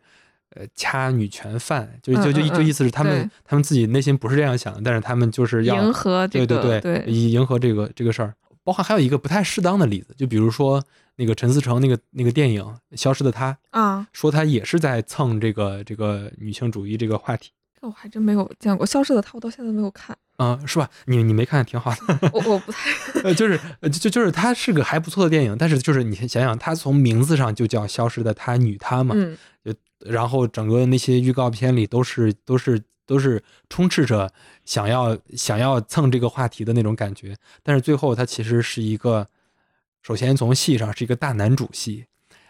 [0.56, 8.34] 呃掐女权犯，就就就就意思是他们他们自己内心不是这样想的，但是他们就是要迎合对对对以迎合这个这个事儿。
[8.64, 10.84] 包括还有一个不太适当的例子，就比如说
[11.18, 12.64] 那个陈思诚那个那个电影
[13.00, 17.52] 《消失的她》啊，说他也是在蹭这个这个女性主义这个话题。
[17.80, 20.18] 这我还真没有见过《消失的她》，我到现在没有看。
[20.38, 20.90] 嗯，是吧？
[21.06, 22.30] 你你没看挺好的。
[22.34, 22.90] 我我不太
[23.24, 23.60] 呃，就是
[24.02, 29.72] 就就是它是个还不错的电影，但是就是你想想，它从名字上就叫《消失的她》女她嘛，嗯，就
[30.06, 32.82] 然后整个那些预告片里都是都是。
[33.08, 33.40] 都是
[33.70, 39.28] 充斥着想要想要蹭这个话题的那种感觉，但是最后它其实是一个，
[40.02, 42.04] 首先从戏上是一个大男主戏，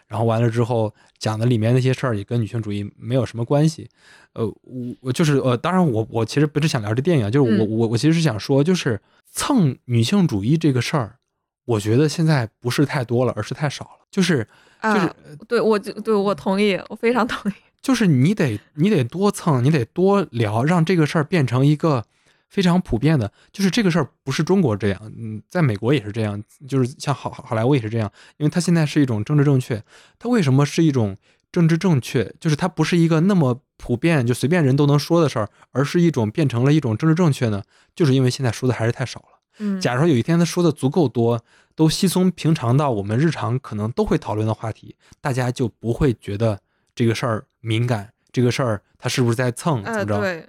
[0.08, 3.90] 然后完了之后讲的里面那些事儿也跟女性主义没有什么关系。
[4.32, 11.18] 呃，我我就是呃，当然我我其实不是想聊这电影，就是我我我其实是想说，就是蹭女性主义这个事儿，
[11.66, 14.08] 我觉得现在不是太多了，而是太少了。
[14.10, 14.48] 就是
[14.82, 15.14] 就是
[15.48, 17.56] 对我就对我同意，我非常同意。
[17.82, 22.04] 就是你得你得多蹭，你得多聊，让这个事儿变成一个
[22.50, 23.32] 非常普遍的。
[23.52, 28.12] 就是这个事儿不是中国这样，嗯，在美国也是这样，就是像好好莱坞也是这样。
[28.38, 29.84] 因为它现在是一种政治正确，
[30.18, 31.16] 它为什么是一种
[31.52, 32.34] 政治正确？
[32.40, 37.62] 就是它不是一个那么普遍，就随便人都能说的事儿，而是一种变成了一种政治正确呢？
[37.96, 39.35] 就是因为现在说的还是太少了。
[39.60, 41.44] 嗯，假如说有一天他说的足够多，
[41.76, 46.60] 都稀松平常到我们日常可能都会讨论的话题，大家就不会觉得
[46.94, 47.46] 这个事儿。
[47.62, 49.84] 敏感这个事儿，他是不是在蹭？
[49.84, 50.20] 怎么着？
[50.20, 50.48] 对，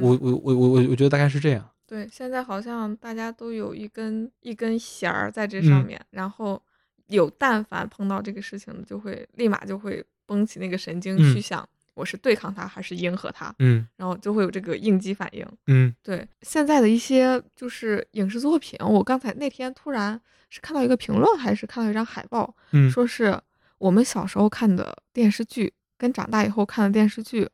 [0.00, 1.64] 我我我我我我觉得大概是这样。
[1.86, 6.60] 对，现在好像大家都有一根一根弦儿在这上面，然后
[7.06, 13.54] 有但凡碰到这个事情，就会立马就会绷起那个神经去想，我是对抗他还是迎合他？
[13.58, 15.46] 嗯，然后就会有这个应激反应。
[15.66, 23.38] 嗯，对，现在的一些就是影视作品，我刚才那天突然是看到一个评论，还是看到一张海报，嗯，说是
[23.78, 25.72] 我们小时候看的电视剧。
[26.00, 27.46] 跟长大以后看的电视剧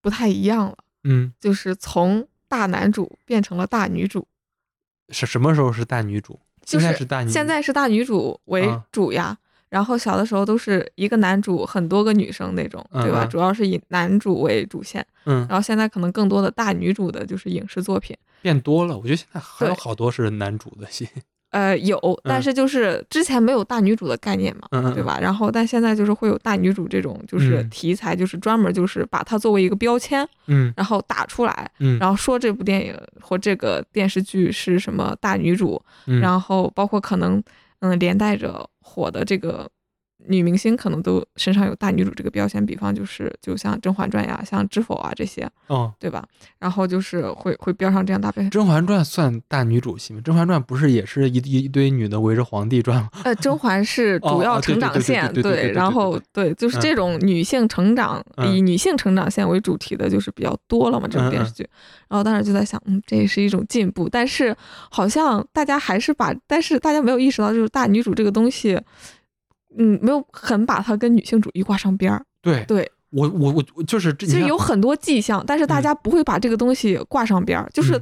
[0.00, 4.26] 不太一样了，嗯，就是从大男主变成了大女主。
[5.10, 6.40] 是什么时候是大女主？
[6.66, 9.38] 现在是大女，现在是大女主为主呀。
[9.72, 13.24] 然后小的时候都是一个男主，很多个女生那种，对吧？
[13.24, 15.02] 主要是以男主为主线。
[15.24, 15.46] 嗯。
[15.48, 18.98] 然后现在可能更多的大女主的就是影视作品变多了。
[18.98, 21.08] 我觉得现在还有好多是男主的戏。
[21.52, 25.18] 呃，有，但是就是之前没有大女主的概念嘛，对吧？
[25.20, 37.42] 然后，但现在就是会有大女主这种就是题材，就是专门就是把它作为一个标签，嗯，然后打出来，嗯，然后说这部电影或这个电视剧是什么大女主，然后包括可能
[37.80, 39.70] 嗯连带着火的这个。
[40.28, 46.24] 女明星可能都身上有大女主这个标签，比方就是就像《甄嬛传》呀，像《知否》啊这些，嗯，对吧？
[46.58, 48.50] 然后就是会会标上这样大标签。
[48.52, 50.20] 《甄嬛传》算大女主戏吗？
[50.22, 53.08] 《甄嬛传》不是也是一一堆女的围着皇帝转吗？
[53.24, 61.68] 呃， 甄嬛是主要成长线，对，然后对，就是这种女性成长以女性成长线为主题的，就是比较多了嘛，这种电视剧。
[62.08, 64.54] 然后当时就在想，嗯，这也是一种进步，但是
[64.90, 68.78] 好像大家还是把，但是大家没有意识到，就是大女主这个东西。
[69.76, 72.24] 嗯，没有很把它跟女性主义挂上边儿。
[72.40, 77.68] 对，对我我我就是，其实有很多迹象，但是大家不会把这个东西挂上边儿。
[77.72, 77.92] 就是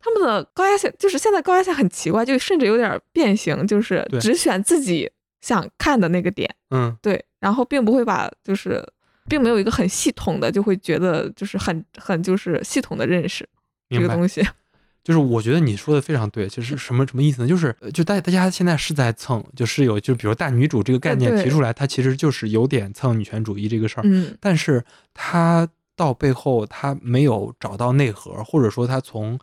[0.00, 5.10] 他们的高压线，就是现在高压线很奇怪，就甚至有点变形，就是只选自己
[5.40, 6.48] 想看的那个点。
[6.70, 8.82] 嗯，对，然后并不会把，就是
[9.28, 13.48] 并没有一个很系统的，就会觉得就是很很就是系统的认识
[13.90, 14.42] 这个东西。
[15.04, 17.46] 就是我觉得你说的非常对，其实什么什么意思呢？
[17.46, 24.02] 就是就大大家现在是在蹭，就是有就比如大女主这个概念提出来，它其实就是有点蹭女权主义这个事儿。
[24.06, 29.38] 嗯，但是它到背后它没有找到内核，或者说它从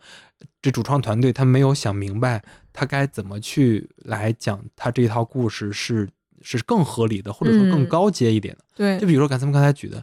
[0.60, 6.08] 这主创团队他没有想明白他该怎么去来讲他这一套故事是
[6.40, 8.64] 是更合理的，或者说更高阶一点的。
[8.74, 10.02] 对，就比如说刚才咱们刚才举的，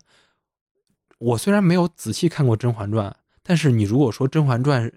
[1.18, 3.12] 我虽然没有仔细看过《甄嬛传》，
[3.44, 4.88] 但是你如果说《甄嬛传》。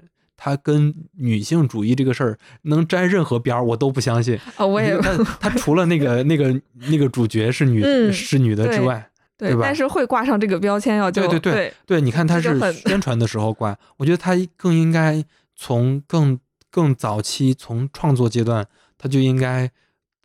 [0.45, 4.37] 他跟女性主义这个事儿能沾任何边儿，我都不相信。
[4.57, 9.61] 啊，我也他他除了那个 那个那个主角是女是女的之外，对吧？
[9.63, 12.01] 但是会挂上这个标签，要对对对对。
[12.01, 15.25] 你看他是宣传的时候挂，我觉得他更应该
[15.55, 16.37] 从更
[16.73, 18.67] 更早期从创作阶段，
[18.99, 19.71] 他就应该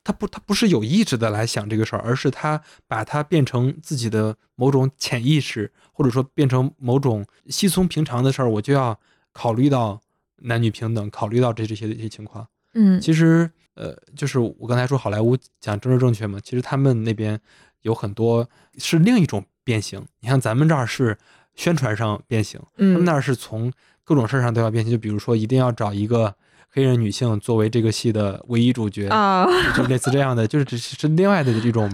[0.04, 9.00] 他不他不是有意识的来想这个事儿，而是他把它变成自己的某种潜意识，或者说变成某种稀松平常的事儿，我就要
[9.32, 10.02] 考虑到。
[10.44, 17.40] 男女平等，考虑到这这些一些情况，嗯，其实，呃，就是我刚才说好莱坞讲政治正确嘛，其实他们那边
[17.82, 18.48] 有很多
[18.78, 20.06] 是另一种变形。
[20.20, 21.18] 你看咱们这儿是
[21.56, 23.72] 宣传上变形，他们那儿是从
[24.04, 24.92] 各种事儿上都要变形。
[24.92, 26.36] 就比如说，一定要找一个
[26.70, 29.46] 黑人女性作为这个戏的唯一主角啊，
[29.76, 31.90] 就类似这样的，就是只是另外的这种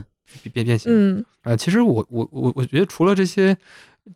[0.52, 0.92] 变变形。
[0.94, 3.56] 嗯啊，其实我我我我觉得除了这些，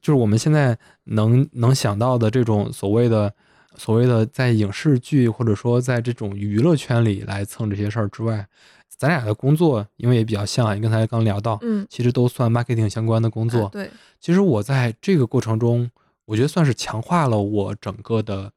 [0.02, 3.34] 就是我们现在能能想到的这种所谓的。
[3.78, 8.48] 所谓的在影视剧或者说在这种娱乐圈里来蹭这些事儿之外，
[8.90, 13.70] 咱俩的工作因为也比较像，你刚才刚聊到，嗯，其实都算 marketing 相关的工作。
[13.70, 15.90] 对，其实我在这个过程中，
[16.26, 18.52] 我觉得算是强化了我整个的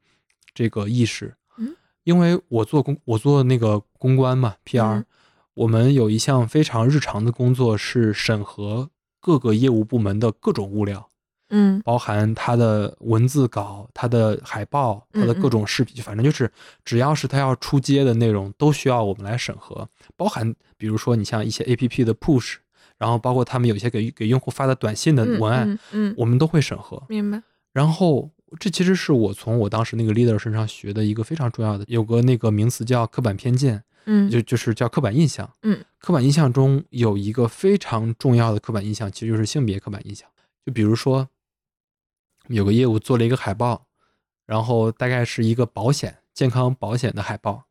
[0.54, 1.34] 这个意识。
[1.58, 5.04] 嗯，因为我做公，我做那个公关嘛，PR，
[5.52, 8.88] 我们有一项非常日常的工作是审核
[9.20, 11.09] 各个业务部门的各种物料。
[11.50, 16.50] 嗯，包含他的文字稿、他的海报、他的各种视频，反正就是
[16.84, 19.88] 只要是他要出街的内容，都需要我们来审核。
[20.16, 22.54] 包含比如说你像一些 A P P 的 push，
[22.98, 27.02] 然后包括他们有些给给用户发的短信的文案，嗯，我们都会审核。
[27.08, 27.42] 明白。
[27.72, 40.28] 然后这其实是我从我当时那个 leader 身上学的一个非常重要的，有个那个名词叫刻板偏见，嗯，就就是叫刻板印象，嗯，刻板印象中有一个非常重要的刻板印象，其实就是性别刻板印象。
[40.64, 41.28] 就比如说。
[42.54, 43.86] 有个业务做了一个海报，
[44.46, 47.64] 然后大概是一个保险、健康保险的海报。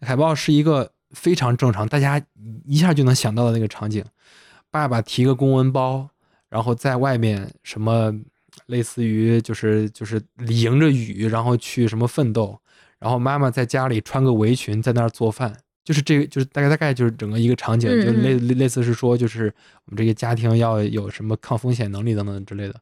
[0.00, 2.22] 海报是一个非常正常，大家
[2.64, 4.04] 一下就能想到的那个场景：
[4.70, 6.08] 爸爸提个公文包，
[6.48, 8.14] 然后在外面什么
[8.66, 12.58] 类似于就是就是迎着雨，然后去什么奋斗，
[12.98, 19.52] 然后妈妈在家里穿个围裙在那儿做饭，就是这个就是大概大概就是整个一个场景，就类类似是说就是
[19.84, 22.74] 我们这个家庭要有什么抗风险能力等等之类的。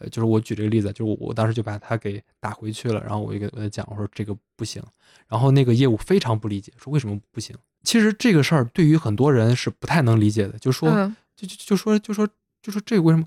[0.00, 4.82] 呃，就是我举这个例子，就是我当时就把他给打回去了，然后我就跟他讲，我说这个不行，
[5.28, 7.56] 然后那个业务非常不理解，说为什么不行？
[7.82, 10.90] 其实这个事儿对于很多人是不太能理解的，就说
[11.36, 12.28] 就就就说就说
[12.62, 13.24] 就说这个为什么？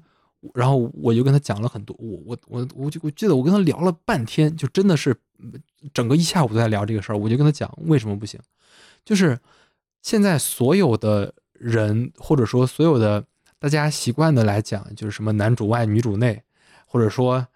[0.53, 5.15] 然后我就跟他讲了很多，我我我我就我记得我跟他聊了半天，就真的是
[5.93, 8.39] 整个一下午都在聊这个事儿，我就跟他讲为什么不行，
[9.03, 9.37] 就是
[10.01, 13.25] 现在所有的人或者说所有的
[13.59, 16.41] 大家习惯的来讲，就是什么男主外女主内。
[16.91, 17.47] 或者说，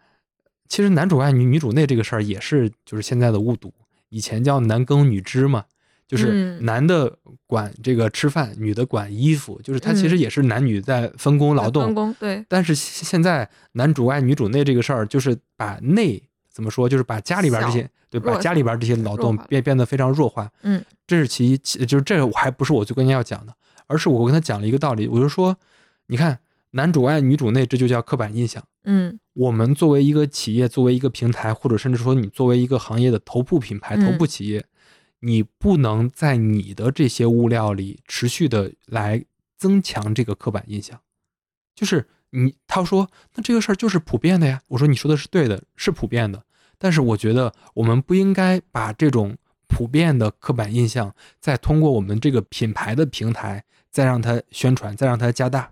[0.69, 3.73] 其实男主外女女主内这个事儿也是就是现在的误读，
[4.09, 5.65] 以前叫男耕女织嘛，
[6.07, 7.17] 就是男的
[7.47, 11.85] 管这个吃饭，女的管衣服，就是他其实也是男女在分工劳动。
[11.85, 12.45] 分工对。
[12.47, 20.47] 但是现在男主外女主内这个事儿，就是把内怎么说，就是把家里边这些对，把家里边这些劳动变变得非常弱化。
[20.61, 23.55] 嗯，这是其一，就是这我还不是我最关键要讲的，
[23.87, 25.57] 而是我跟他讲了一个道理，我就说，
[26.05, 26.39] 你看。
[26.75, 28.63] 男主外女主内，这就叫刻板印象。
[28.83, 34.65] 嗯，我们作为一个企业，作为一个平台，或者甚至说你作为一个行业的头部品牌、头部企业，
[35.19, 39.23] 你不能在你的这些物料里持续的来
[39.55, 40.99] 增强这个刻板印象。
[41.75, 44.61] 就是你，他说，那这个事儿就是普遍的呀。
[44.67, 46.43] 我说，你说的是对的，是普遍的。
[46.79, 55.71] 但是我觉得我们不应该把这种普遍的刻板印象，再通过我们这个品牌的平台，再让它宣传，再让它加大。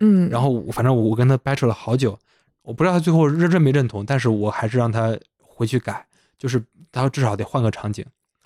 [0.00, 2.18] 嗯，然后反正我我跟他掰扯了好久，
[2.62, 6.06] 我不知道他最后认认没认同，但是我还是让他回去改，
[6.38, 8.04] 就是他至少得换个场景。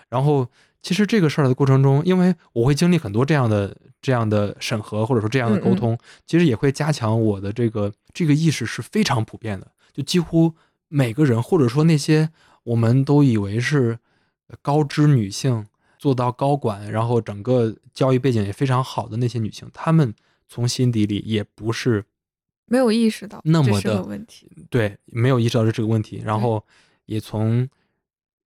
[0.09, 0.47] 然后
[0.81, 10.55] 其实这个事儿的过程中，因为我会经历很多这样的这样的审核或者说这样的沟通，其实也会加强我的这个这个意识是非常普遍的，就几乎
[10.89, 12.31] 每个人或者说那些
[12.63, 13.99] 我们都以为是
[14.63, 15.67] 高知女性
[15.99, 20.15] 做到高管，然后整个教育背景也非常好的那些女性，她们。
[20.53, 22.05] 从心底里也不是
[22.67, 26.63] 没有意识到那么的问题，对，没有意识到这这个问题，然后
[27.07, 27.69] 也从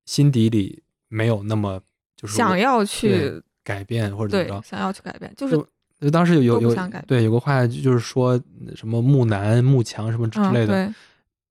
[0.05, 1.81] 心底里没有那么
[2.17, 5.55] 就是想要去改变或者怎么着，想要去改变，就是
[6.01, 6.75] 就当时有有有
[7.07, 8.37] 对有个话就是说
[8.75, 10.93] 什么木男木强什么之类的，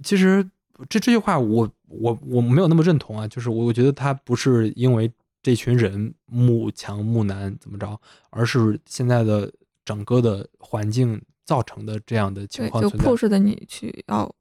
[0.05, 0.47] 其实
[0.87, 5.11] 这这句话我我我没有那么认同啊，就是我我觉得他不是因为
[5.43, 7.99] 这群人木强木男怎么着，
[8.29, 9.51] 而是现在的。
[9.85, 14.33] 整个的环境造成的这样的情况，就迫使的你去要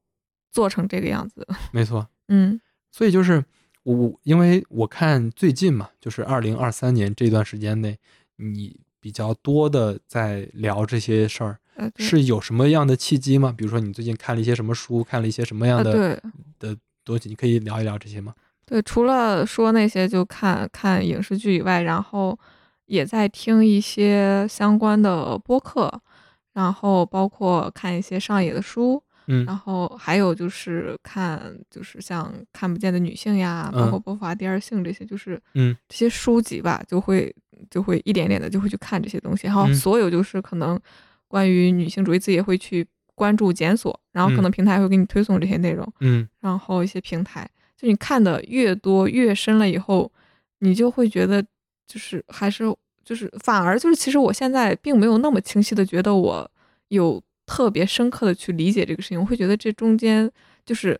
[0.51, 1.47] 做成这个样子。
[1.71, 2.59] 没错， 嗯，
[2.91, 3.43] 所以就是
[3.83, 7.97] 我，因为我看最近嘛，就是二零二三年这段时间内，
[8.37, 11.59] 你比较多的在聊这些事儿，
[11.97, 13.53] 是有什么样的契机吗？
[13.57, 16.21] 比如说你最近看了一些什么书，看了一些什么样的
[16.59, 18.35] 的东西，你可以聊一聊这些吗？
[18.65, 22.37] 对，除了说那些就看看影视剧以外，然后。
[22.91, 25.89] 也在听一些相关的播客，
[26.53, 35.73] 然后包括看一些上野的书，嗯，然后还有就是看，就是像看不见的女性呀，包括波伏娃第二性这些，就是嗯。
[35.87, 37.33] 这些书籍吧，就会
[37.69, 40.77] 就会一点点的就会去看这些东西，然后所有就是可能
[41.29, 42.85] 关于女性主义，自己也会去
[43.15, 50.11] 关注检索，然后可能平台会给你推送这些内容，嗯，然后一些平台，就你看的越多越深了以后，
[50.59, 51.41] 你就会觉得
[51.91, 52.63] 就是还是
[53.03, 56.49] 就是反而就是其实我现在并没有那么清晰的觉得我
[56.87, 60.31] 有特别深刻的去理解这个事情，我会觉得这中间
[60.65, 60.99] 就是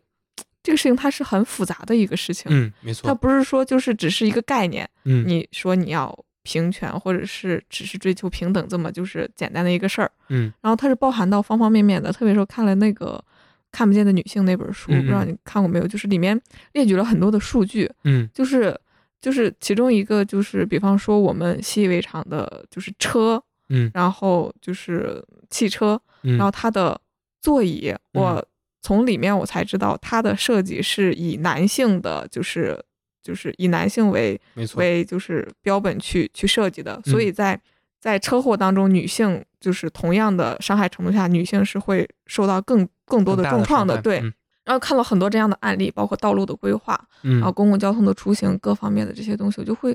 [0.63, 6.17] 这个事情它是很复杂的一个事情，嗯，没错，它不是说就是只是一个概念，嗯，你说你要。
[6.43, 10.11] 平权，或者是只是追求平等，这么就是简单的一个事儿。
[10.29, 12.11] 嗯，然后它是包含到方方面面的。
[12.11, 13.23] 特别是我看了那个
[13.71, 15.85] 《看不见的女性》那本书，不知道你看过没有？
[15.85, 16.41] 就是里面
[16.73, 17.87] 列举了很多的数据。
[18.05, 18.75] 嗯，就是
[19.21, 26.99] 就是其中一个就是，比方说我们习以为常的就是车，嗯，然后就是汽车，然后它的
[27.39, 28.45] 座椅，我
[28.81, 32.83] 从里面我才知道它的设计是以男性的，就是。
[33.23, 34.41] 就是以男性为
[34.77, 37.61] 为就是标本去去设计的，所以在
[37.99, 44.01] 在车祸当中，女性就是同样的伤害程度下，女性是会受到更更多的重创的。
[44.01, 44.23] 对，
[44.65, 49.93] 然后看了很多这样的案例，包括道路的规划，然后公共交通的出行各方面的这些东西，我就会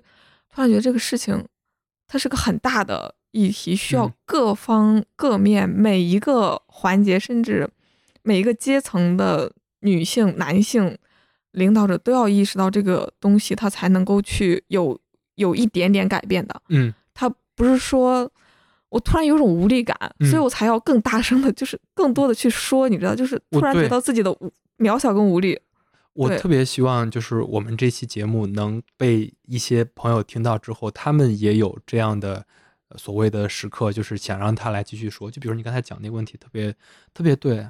[0.53, 1.47] 突然觉得这个事情
[2.07, 7.69] 它是个很大的议题，需要各方各面每一个环节，甚至
[8.23, 10.97] 每一个阶层的女性、男性。
[11.53, 15.01] 领导者都要意识到这个东西，他才能够去有
[15.37, 16.61] 有一点点改变的。
[16.69, 18.31] 嗯，他不是说
[18.97, 24.34] 我突然有种无力感，所以我才要更大声的，就是更多的去说，你知道，就是突然觉得自己的
[24.78, 25.61] 渺小跟无力。
[26.14, 32.42] 我特别希望就是我们这期节目能被一些朋友听到之后，他们也有这样的
[32.97, 35.30] 所谓的时刻，就是想让他来继续说。
[35.30, 36.74] 就比如你刚才讲那个问题，特别
[37.12, 37.68] 特别对，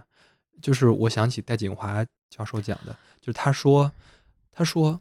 [0.62, 2.96] 就是我想起戴锦华教授讲的。
[3.20, 3.90] 就是他说，
[4.52, 5.00] 他说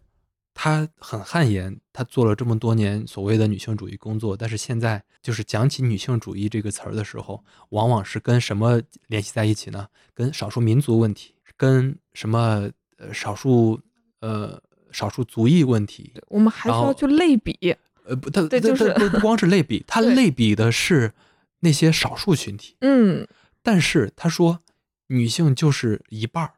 [0.58, 9.88] 他很汗颜，她做了这么多年所谓的女性主义工作，但是现在就是讲起女性主义这个词儿的时候，往往是跟什么联系在一起呢？
[10.14, 13.80] 跟少数民族问题，跟什么呃少数
[14.22, 14.60] 呃
[14.92, 16.14] 少数族裔问题。
[16.30, 17.76] 我们还需要去类比。
[18.06, 21.14] 呃不，他对就是不光是类比， 他类比的是
[21.60, 22.78] 那些少数群体。
[22.80, 23.28] 嗯，
[23.62, 24.62] 但是他说
[25.08, 26.54] 女性就是一半儿。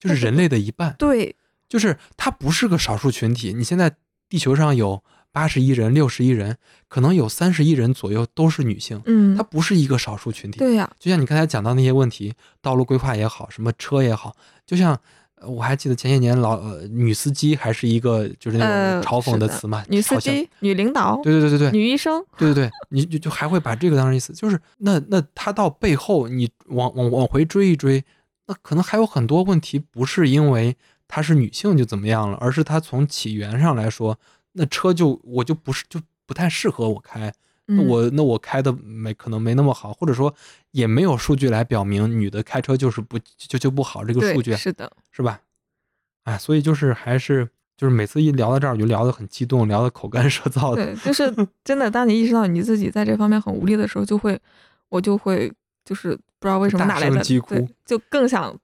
[0.00, 1.36] 就是人类的一半，对，
[1.72, 3.54] 就是它不是个少数群体。
[3.54, 3.90] 你现在
[4.28, 5.02] 地球上有
[5.32, 10.58] 八十亿人、六十亿人，可能有三十亿人左右都是女性，嗯，它不是一个少数群体。
[10.58, 14.98] 对呀，就像你刚才讲到那些问题，道路规划也好，什么车也好，就像
[15.46, 28.04] 我还记得前些年老呃女司机还是一个就是那种嘲讽的词嘛，女司机、女领导，对对对对对，女医生，对对对，你就就还会把这个当成意思，就是那那他到背后你往往往回追一追。
[28.44, 30.76] 那可能还有很多问题，不是因为
[31.14, 34.18] 她是女性就怎么样了，而是她从起源上来说，
[34.52, 37.30] 那车就我就不是就不太适合我开，
[37.66, 40.34] 那我那我开的没可能没那么好，或者说
[40.70, 45.38] 也没有数据来表明女的开车就是不就就不好这个数据是的，是吧？
[46.24, 47.46] 哎，所以就是还是
[47.76, 50.82] 就是每次一聊到这儿，我就聊得很激动，聊得口干舌燥的。
[50.82, 51.30] 对，就是
[51.62, 54.40] 真的，当你意识到你自己在这方面很无力的时候，就会
[54.88, 55.52] 我就会。
[55.84, 58.56] 就是不知道为什么哪来的，对，就更想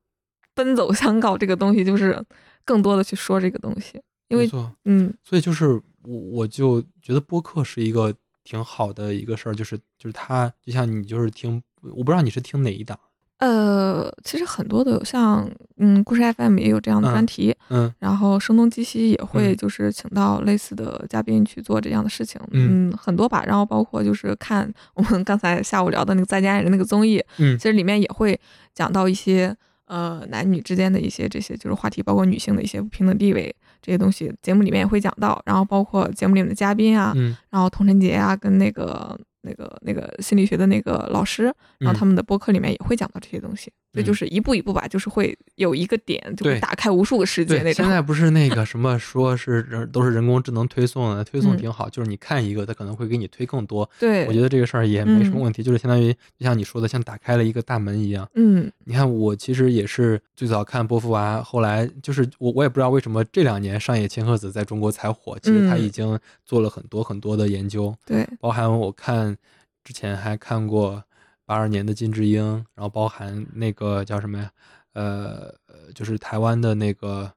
[0.59, 2.21] 奔走相告这个东西，就是
[2.65, 4.51] 更多的去说这个东西，因为
[4.85, 12.99] 嗯，所以就是我我就觉得播客是一个挺好的一个事儿，就是就是它就像你就是听，我不知道你是听哪一档。
[13.39, 19.55] 呃，其实很多的像，嗯，故事 FM 也有这样的专题，嗯，然后声东击西也会。
[19.55, 23.45] 就是请到类似的嘉宾去做这样的事情，嗯，很多吧。
[23.47, 28.39] 然后包括就是看我们刚才下午聊的那个《再见爱人》那个综艺，嗯，其实里面也会
[28.75, 29.57] 讲到一些
[29.89, 35.43] 呃男女之间的一些这些就是话题，包括女性的一些不平等地位这些东西，节目里面也会讲到。
[35.45, 39.19] 然后包括节目里面的嘉宾啊，嗯，然后童晨杰啊，跟那个。
[39.43, 41.45] 那个那个心理学的那个老师，
[41.79, 47.85] 然后他们的播客里面也会讲到这些东西，所以就是一步一步吧，就是会有一个点就会打开无数个世界那种。
[47.85, 53.89] 现在不是那个什么 说是人都是人工智能推送的，推送挺好，就是你看一个，它可能会给你推更多。
[53.99, 58.29] 对，我觉得这个事儿也没什么问题，就是相当于就像你说的，像打开了一个大门一样。
[58.35, 67.95] 嗯，你看我其实也是最早看波伏娃，后来就是我我也不知道为什么这两年上野千鹤子在中国才火，其实他已经做了很多很多的研究。
[68.05, 69.37] 对，包含我看。
[69.85, 71.03] 之前还看过
[71.49, 72.45] 八二年的金智英，
[72.75, 74.53] 然后包含那个叫什么呀？
[74.93, 77.33] 呃呃，就是台湾的那个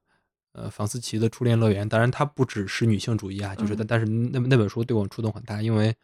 [0.52, 1.88] 呃房思琪的初恋乐园。
[1.88, 5.96] 当然，它不只是女性主义啊，就是但但是那那本书对我触动很大，因为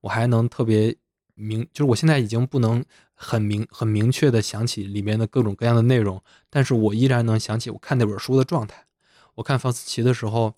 [0.00, 0.96] 我还能特别
[1.34, 2.82] 明，就是我现在已经不能
[3.12, 8.86] 很明很明确的想起里面的各种各样的内容，但是我依然能想起我看那本书的状态。
[9.34, 10.54] 我看房思琪的时候。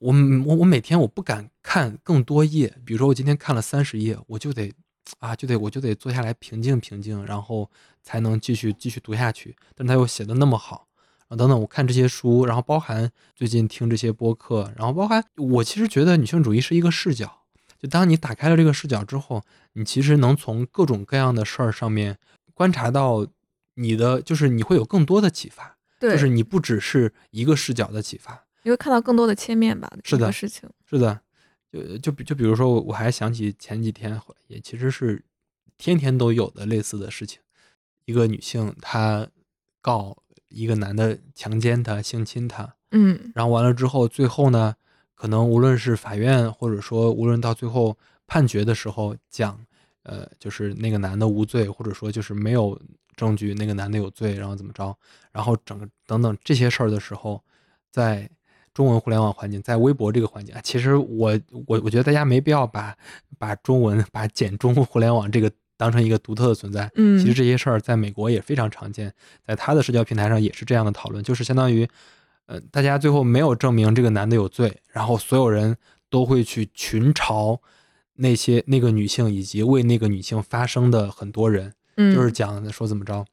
[0.00, 0.12] 我
[0.44, 4.70] 我我每天我不敢看更多页，比如说我今天看了三十页，我就得
[5.18, 7.70] 啊，就得我就得坐下来平静平静，然后
[8.02, 9.56] 才能继续继续读下去。
[9.74, 10.88] 但他又写的那么好，
[11.28, 17.42] 啊等等，我看这些书，然后包含最近听这些播客，然后包含我其实觉得女性主义是一个视角。
[17.78, 19.42] 就当你打开了这个视角之后，
[19.74, 22.18] 你其实能从各种各样的事儿上面
[22.54, 23.26] 观察到
[23.74, 25.76] 你的，就是你会有更多的启发。
[25.98, 29.90] 对，就是你不只是一个视角的启发，你会看到更多的切面吧？
[30.02, 31.20] 是的，事情是的。
[31.74, 35.24] 就就比就比如说，我还想起前几天也其实是
[35.76, 37.40] 天天都有的类似的事情，
[38.04, 39.26] 一个女性她
[39.80, 40.16] 告
[40.48, 44.76] 一个男的强奸她、性侵她，嗯，然后完了之后，最后呢？
[45.16, 47.96] 可能无论是法院，或者说无论到最后
[48.26, 49.58] 判决的时候讲，
[50.02, 52.78] 呃，就是那个男的无罪，或者说就是没有
[53.16, 54.94] 证据那个男的有罪，然后怎么着，
[55.32, 57.42] 然后整个等等这些事儿的时候，
[57.90, 58.28] 在
[58.74, 62.94] 中文互联网环境，在微博这个环境，其实我我我觉得大家没必要把
[63.38, 66.90] 把中文把简中互联网这个当成一个独特的存在。
[66.96, 69.10] 嗯，其实这些事儿在美国也非常常见，
[69.46, 71.88] 在他的社交平台上也是这样的讨论，就是相当于。
[72.46, 75.74] 呃，大家最后没有证明这个男的有罪，然后所有人
[76.10, 77.58] 都会去群嘲
[78.16, 83.24] 那些那个女性以及为那个女性发声的很多人，嗯，就是讲说怎么着，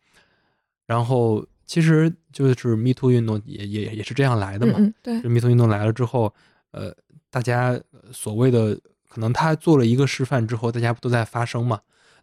[0.86, 6.34] 然后其实就是 Me Too 运动也也也是这样来的嘛，对，Me Too 运动来了之后，
[6.72, 6.94] 呃，
[7.30, 7.80] 大家
[8.12, 11.80] 所谓的可能他做了一个示范之后，大家不都在发声嘛，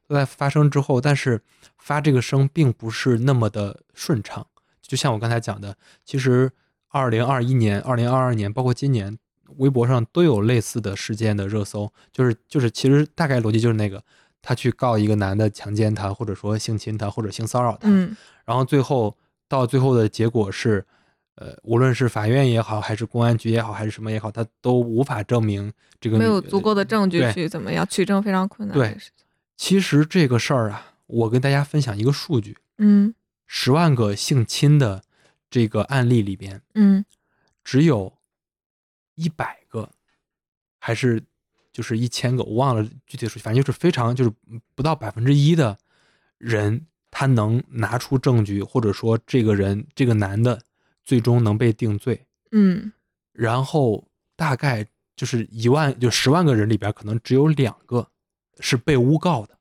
[0.06, 1.40] 都在发声之后，但是
[1.78, 4.46] 发这个声并不是那么的顺畅，
[4.82, 6.52] 就像我刚才讲的，其实。
[6.90, 9.18] 二零二一年、二零二二年，包括今年，
[9.58, 14.02] 微博上都有类似的事件的热搜，就是就是，其实大概逻辑就是那个，
[14.40, 17.90] 他去告一个男的强奸他，或者说性侵他，或者性骚扰他，
[18.46, 19.14] 然后最后
[19.48, 20.84] 到最后的结果是，
[21.34, 28.76] 呃，无论是法院也好，还是公安局也好，还是什么也好，他都无法证明这个没有足够的证据去怎么样取证，非常困难。
[28.76, 28.96] 对，
[29.56, 33.14] 其实这个事儿啊，我跟大家分享一个数据，嗯，
[33.46, 35.02] 十万个性侵的。
[35.50, 37.02] 这个案例里边，嗯，
[37.64, 38.18] 只有
[39.14, 39.88] 一百个，
[40.78, 41.22] 还是
[41.72, 44.30] 就是一千个，我忘了具体数据，反正就是非常就是
[44.74, 45.78] 不到百分之一的
[46.36, 50.60] 人，他能拿出证据，或者说这个人这个男的
[51.04, 52.92] 最终能被定罪，嗯，
[53.32, 54.06] 然后
[54.36, 54.86] 大概
[55.16, 58.08] 就是一万就十万个人里边，可能只有两个
[58.60, 59.56] 是被诬告的。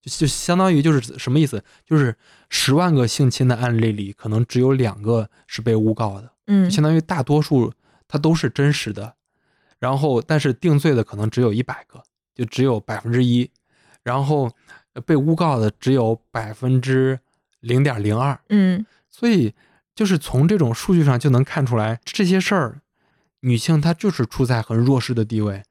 [0.00, 1.62] 就就相当于就是什么意思？
[1.86, 2.16] 就是
[2.50, 7.72] 十万个性侵的案例里，可能只有两个是被诬告的，嗯，相当于大多数
[8.08, 9.14] 它都是真实的，
[9.78, 12.02] 然后但是定罪的可能只有一百个，
[12.34, 13.48] 就只有百分之一，
[14.02, 14.50] 然后
[15.00, 17.18] 被诬告的只有百分之
[17.60, 19.54] 零点零二，嗯，所以
[19.94, 22.80] 就是从这种数据上就能看出来，这些事儿，
[23.40, 25.62] 女性她就是处在很弱势的地位，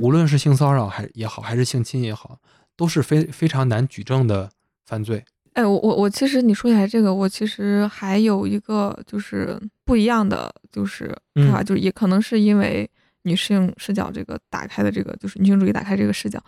[0.00, 2.38] 无论是性骚扰还也好，还是性侵也好。
[2.76, 4.50] 都是非非常难举证的
[4.84, 5.24] 犯罪。
[5.52, 12.90] 哎，我我我其实你说起来这个，我其实还有一个就是不一样的，就是看法，就是也可能是因为
[13.22, 16.42] 女性视角这个打开的这个，就是女性主义打开这个视角。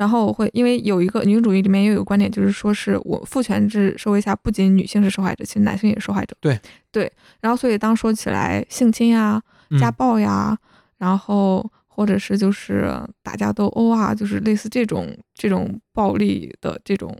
[0.00, 6.34] 然后我会因为有一个女性主义里面也有个观点，就是说是我父权制社会下，不仅女性是受害者，其实男性也是受害者。
[6.40, 6.58] 对
[6.90, 7.12] 对。
[7.42, 9.42] 然后所以当说起来性侵呀、
[9.78, 10.56] 家暴呀，
[10.96, 11.70] 然后。
[11.92, 12.90] 或者是就是
[13.22, 17.14] 打架斗殴啊，就是类似这种这种暴力的这种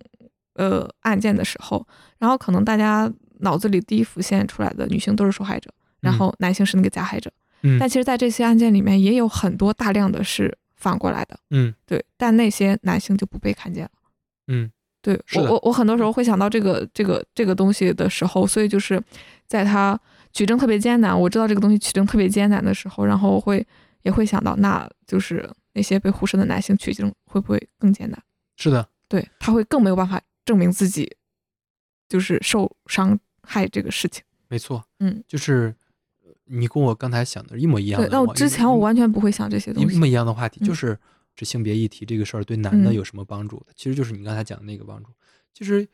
[0.54, 5.70] 呃案件的时候，然后可能大家脑子里第一浮现出来的女性都是受害者，
[6.00, 7.30] 然后男性是那个加害者。
[7.60, 11.38] 嗯，但其实，在这些案件里面，也有很多大量的是反过来的。
[11.50, 13.90] 嗯，对，但那些男性就不被看见了。
[14.48, 14.68] 嗯，
[15.00, 19.00] 对我我我很多时候会想到这个这个这个东西的时候，所以就是
[19.46, 19.96] 在他
[20.32, 23.64] 取证特别艰难，我知道这个东西取证特别艰难的时候，然后会。
[24.02, 28.18] 也会想到，那就是那些被忽视的男性取证会不会更艰难？
[28.56, 31.14] 是的，对他会更没有办法证明自己
[32.08, 34.24] 就是受伤害这个事情。
[34.48, 35.74] 没错，嗯，就是
[36.50, 38.00] 你跟我刚才想的一模一样。
[38.00, 39.94] 对，那我之前我完全不会想这些东西。
[39.94, 40.98] 一模一样的话题，就是
[41.34, 43.64] 这性别议题这个事儿对男的有什么帮助？
[43.76, 45.10] 其实就是你刚才讲的那个帮助。
[45.54, 45.88] 其实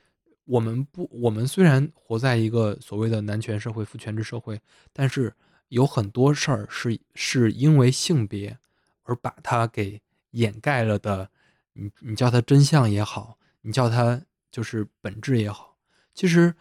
[0.45, 4.61] 我们不，我们虽然活在一个所谓的男权社会、父权制社会，
[4.93, 5.33] 但是。
[5.71, 8.57] 有很多事儿是是因为性别
[9.03, 10.01] 而把它给
[10.31, 11.29] 掩盖了的，
[11.73, 15.77] 你你叫它真相也好，你叫它就是本质也好，
[16.15, 16.55] 其实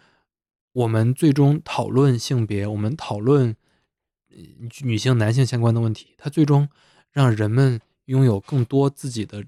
[0.72, 3.56] 我们最终讨论性别，我们讨论
[4.82, 6.68] 女性、男性相关的问题，它最终
[7.12, 9.44] 让人们拥有更多自己的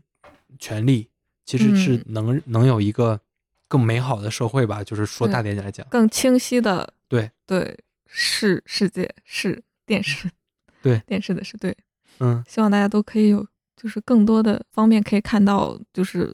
[0.60, 1.10] 权利，
[1.46, 3.20] 其实是能能有一个
[3.68, 4.84] 更美好的社会吧。
[4.84, 6.94] 就是说大点来讲，更清晰的。
[7.08, 7.32] 对。
[7.46, 7.78] 对。
[8.10, 10.32] 是世界，是电视，
[10.82, 10.98] 对。
[11.06, 11.76] 电视的是对，
[12.20, 16.34] 嗯，希望大家都可以有，就是更多的方面可以看到，就是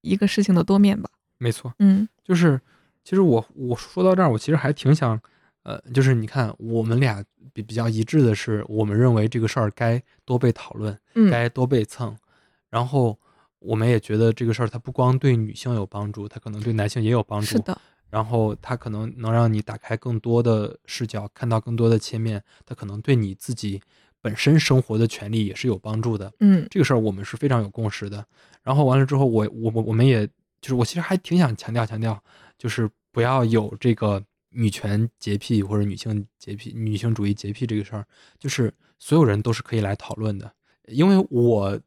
[0.00, 1.08] 一个事情的多面吧。
[1.38, 2.60] 没错，嗯，就是
[3.04, 5.18] 其实我我说到这儿，我其实还挺想，
[5.64, 10.98] 呃，就是你看我们俩比比较一致的是，我们认为这个事儿该多被讨论，
[11.30, 12.16] 该多被蹭，
[12.70, 13.18] 然后
[13.58, 17.46] 我们也觉得这个事儿它不光对女性有帮助，它可能对男性也有帮助。
[17.46, 17.76] 是的。
[18.10, 23.80] 然后它可能能让你打开更多的视角，看到更多的切面，它可能对你自己
[24.20, 26.32] 本身生活的权利也是有帮助的。
[26.38, 28.24] 嗯，这个事儿我们是非常有共识的。
[28.62, 30.24] 然后完了之后，我我我我们也
[30.60, 32.22] 就是我其实还挺想强调强调，
[32.56, 34.22] 就是不要有这个
[34.54, 38.06] 女权洁癖或者女性洁癖、女性主义洁癖这个事儿，
[38.38, 40.50] 就是所有人都是可以来讨论的。
[40.86, 41.80] 因为我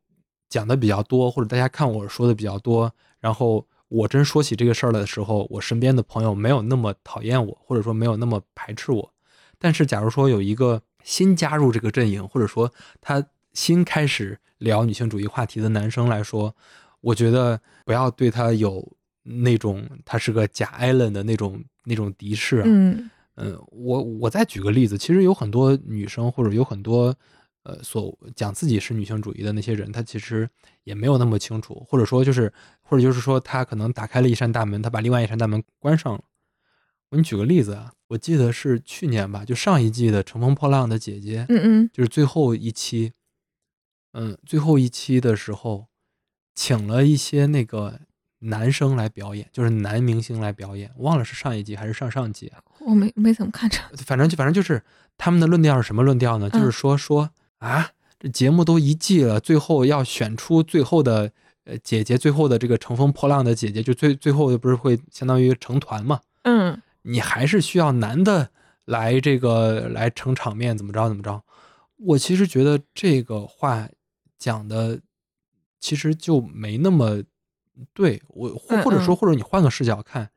[0.49, 3.65] 讲的比较多，或者大家看我说的比较多，然后。
[3.89, 9.13] 我真说起这个事儿的时候，我身边的朋友没有那么讨厌我，或者说没有那么排斥我。
[9.57, 16.53] 但是，假如说有一个新加入这个阵营，或者说他新开始聊女性主义话题的男生来说，
[16.99, 18.85] 我觉得不要对他有
[19.27, 22.63] 那种他是个假艾伦的那种那种敌视啊。
[22.65, 27.15] 嗯嗯，我我再举个例子，其实有很多女生或者有很多。
[27.63, 30.49] 呃，所讲自己是女性主义的那些人，他其实
[30.85, 32.49] 也没有那么清楚，或者说就是，
[32.81, 36.23] 或者就是说，他可能打开了一扇大门，他把另外一扇大门关上了。
[37.09, 43.11] 我给你举个例子啊，我记得是去年吧，就上一季的《乘风破浪的姐姐》，嗯嗯，就是最后一期，
[44.13, 45.87] 嗯，最后一期的时候，
[46.55, 47.99] 请了一些那个
[48.39, 52.59] 男生来表演，就是男明星来表演，忘了是上一季还是上上季啊？
[52.79, 54.83] 我没没怎么看着，反正就反正就是
[55.17, 56.49] 他们的论调是什么论调呢？
[56.49, 57.29] 就是说说。
[57.59, 61.31] 啊，这节目都一季了，最后要选出最后的
[61.63, 66.19] 呃姐姐，最后的这个乘风破浪的姐姐，就最最后不是会相当于成团嘛？
[66.43, 68.51] 嗯，你还是需要男的
[68.85, 71.41] 来这个来撑场面，怎么着怎么着？
[71.97, 73.89] 我其实觉得这个话
[74.37, 75.01] 讲的
[75.79, 77.23] 其实就没那么
[77.93, 80.29] 对，我或或者说或者你换个视角看，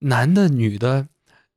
[0.00, 1.08] 男的女的。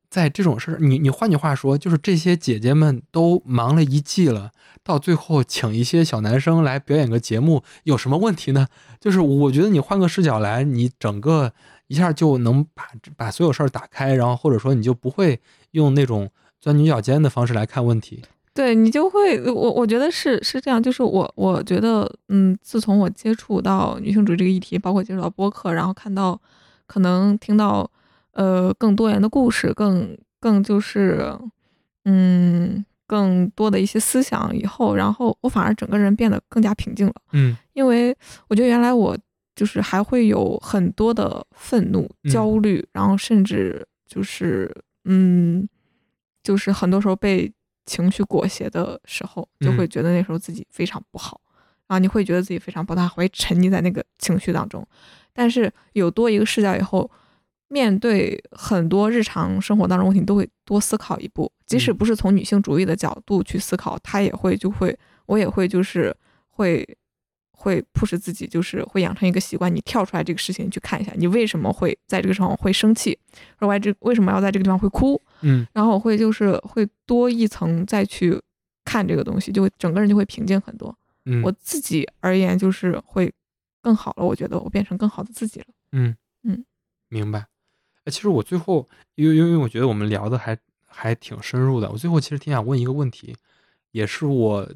[0.09, 4.51] 在这种事儿，你你换句话说，就是这些姐姐们都忙了一季了，
[4.81, 8.69] 到最后请一些小男生来表演个节目，有什么问题呢？
[9.01, 11.53] 就是我觉得你换个视角来，你整个
[11.87, 18.23] 一下就能把把所有事儿打开，然后或者说你就不会用那种钻牛角尖的方式来看问题。
[18.57, 26.41] 对你就会，我我觉得是是这样，就是我我觉得，嗯，自从我接触到女性主义这个议题，包括接触到播客，然后看到，
[26.87, 27.89] 可能听到。
[28.33, 31.35] 呃，更多元的故事，更更就是，
[32.05, 37.13] 嗯，更多的一些思想以后，然后我反而整个人变得更加平静了。
[37.33, 38.15] 嗯，因为
[38.47, 39.17] 我觉得原来我
[39.55, 44.71] 就是还会有很多的愤怒、焦虑，然后甚至就是，
[45.05, 45.67] 嗯，
[46.43, 47.51] 就是很多时候被
[47.87, 51.41] 情绪裹挟的时候，就会觉得那时候自己非常不好，
[51.87, 54.87] 然后你会觉得自己非常不大，会沉溺在那个情绪当中。
[55.33, 57.09] 但是有多一个视角以后。
[57.69, 61.51] 面对很多日常生活当中问题，都会多思考一步。
[61.65, 66.15] 即使不是从女性主义的角度去思考，他也会就会，我也会就是
[66.47, 66.87] 会
[67.51, 69.69] 会 push 自己，就是会养成一个习惯。
[69.75, 73.19] 你跳出来这个事情去看一下，你为什么会在这个地方会生气，
[73.57, 75.21] 而外这为什么要在这个地方会哭？
[75.41, 78.39] 嗯，然后我会就是会多一层再去
[78.85, 80.95] 看这个东西，就会整个人就会平静很多。
[81.25, 83.33] 嗯，我自己而言就是会
[83.81, 84.25] 更好了。
[84.25, 85.65] 我觉得我变成更好的自己了。
[85.91, 86.65] 嗯嗯，
[87.09, 87.47] 明白。
[88.05, 91.91] 其实我最后，因为因为我觉得我们聊的还还挺深入的。
[91.91, 93.35] 我最后其实挺想问一个问题，
[93.91, 94.71] 也是我，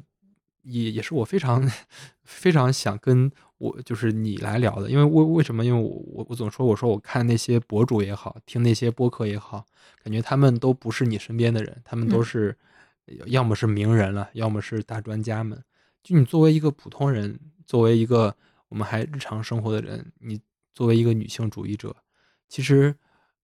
[0.62, 1.66] 也也是我非常
[2.24, 3.32] 非常想跟
[3.62, 4.90] 我就是你来聊的。
[4.90, 5.64] 因为为为什么？
[5.64, 9.64] 因为我我我总说我说我看那些博主也好，听那些播客也好，
[10.02, 12.56] 感觉他们都不是你身边的人，他们都是
[13.26, 15.62] 要么是名人了，要么是大专家们。
[16.02, 18.34] 就你作为一个普通人，作为一个
[18.68, 20.40] 我们还日常生活的人，你
[20.74, 21.94] 作为一个女性主义者，
[22.48, 22.94] 其实。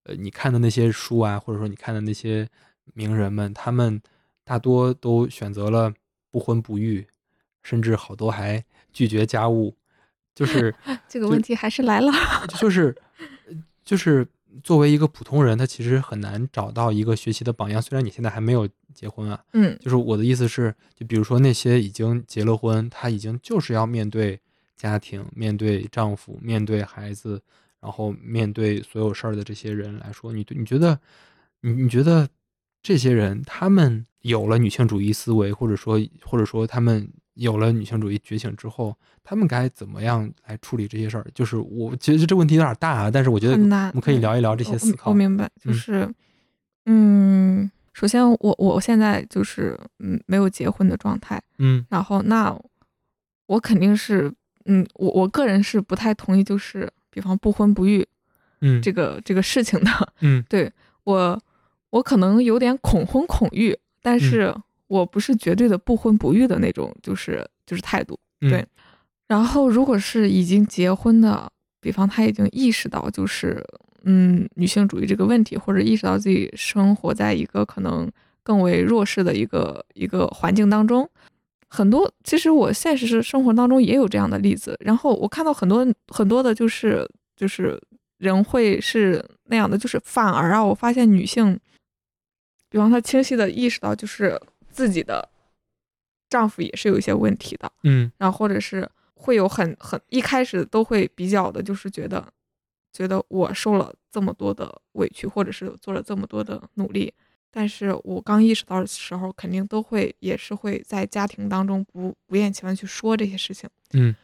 [0.04, 2.48] 呃，你看的那些书啊，或者说你看的那些
[2.94, 4.00] 名人们，他们
[4.42, 5.92] 大多都选择了
[6.30, 7.06] 不婚不育，
[7.62, 9.76] 甚至好多还拒绝家务。
[10.38, 10.72] 就是
[11.08, 12.12] 这个问题还是来了，
[12.60, 12.94] 就是
[13.84, 14.24] 就是
[14.62, 17.82] 作为一个普通人，他其实很难找到一个学习的榜样。
[17.82, 24.38] 虽然你现在还没有结婚啊，嗯，就是我的意思是，就比如说那些已经结了婚，他已经就是要面对
[24.76, 27.42] 家庭、面对丈夫、面对孩子。
[27.80, 30.98] 然后面对所有事儿的这些人来说，你对你觉得，
[31.60, 32.28] 你你觉得
[32.82, 37.08] 这些人他们有了女性主义思维，或者说或者说他们
[37.38, 41.26] 有了女性主义觉醒之后，他们该怎么样来处理这些事儿？
[41.34, 45.10] 就是我其实这问题有点大啊，但是我觉得我们可以聊一聊这些思考。
[45.10, 46.08] 我明白，就是，
[46.86, 52.56] 嗯，首先我我现在就是嗯没有结婚的状态，嗯，然后那
[53.46, 54.32] 我肯定是。
[54.70, 58.06] 嗯，我我个人是不太同意，就是比方不婚不育，
[58.60, 60.70] 嗯，这个这个事情的，嗯，对
[61.04, 61.42] 我
[61.88, 64.54] 我可能有点恐婚恐育，但是
[64.88, 68.66] 我不是绝对的不婚不育的那种，就是就是态度，对。
[69.26, 73.62] 然后如果是已经结婚的，比方他已经意识到就是
[74.04, 78.10] 嗯女性主义这个问题，或者意识到自己生活在一个可能
[78.42, 81.08] 更为弱势的一个一个环境当中。
[81.68, 87.78] 很多其实我现实生活当中也有这样的例子，然后我看到很多很多的，就是就是
[88.16, 91.60] 人会是那样的，就是反而啊，我发现女性，
[92.70, 94.40] 比方她清晰的意识到，就是
[94.78, 95.28] 自己的
[96.30, 102.24] 丈夫也是有一些问题的，嗯，然后或者是会有很很一开始都会比较的，就是觉得
[102.92, 107.12] 觉得我受了这么多的委屈，或者是做了这么多的努力。
[107.50, 114.14] 但是我刚意识到的时候，肯定都会也是会在家庭当中不不厌其烦去说这些事情，嗯。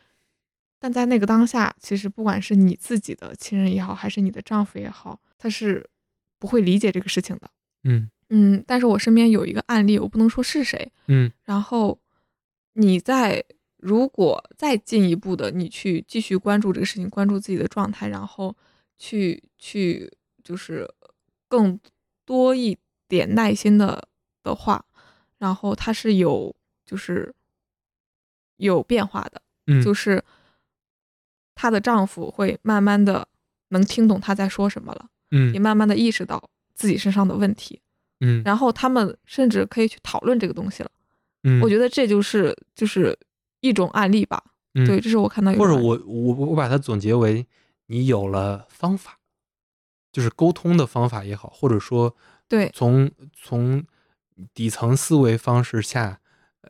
[0.79, 5.85] 但在那个当下，其实不管是你自己的亲人也好，还是你的丈夫也好，他是
[6.39, 7.51] 不会理解这个事情的，
[7.83, 8.63] 嗯嗯。
[8.67, 11.31] 但是我身边有一个案例，我不能说是谁，嗯。
[11.45, 11.99] 然后
[12.75, 13.45] 你在
[13.79, 18.57] 如果再进一步的，你去继续关注这个事情，关注自己的状态，然后
[18.99, 20.13] 去去
[20.43, 20.89] 就是
[21.49, 21.79] 更
[22.25, 22.79] 多一。
[23.07, 24.09] 点耐心的
[24.43, 24.83] 的话，
[25.39, 26.53] 然后他是有
[26.87, 27.33] 就是
[28.57, 30.25] 有变化的，嗯，就是
[31.55, 33.29] 她的丈夫会慢慢的
[33.69, 36.43] 能听懂她在说什么了，嗯，也慢慢的意识到
[36.75, 37.81] 自己身上的问题，
[38.25, 40.91] 嗯，然后他们甚至可以去讨论这个东西了，
[41.45, 43.17] 嗯，我觉得这就是就是
[43.61, 44.43] 一种案例吧，
[44.75, 44.87] 嗯。
[44.87, 47.47] 对，这是我看到，或者我我我把它总结为
[47.87, 49.19] 你有了方法，
[50.11, 52.17] 就是沟通的方法也好，或者说。
[52.47, 53.83] 对，从从
[54.53, 56.21] 底层思维方式下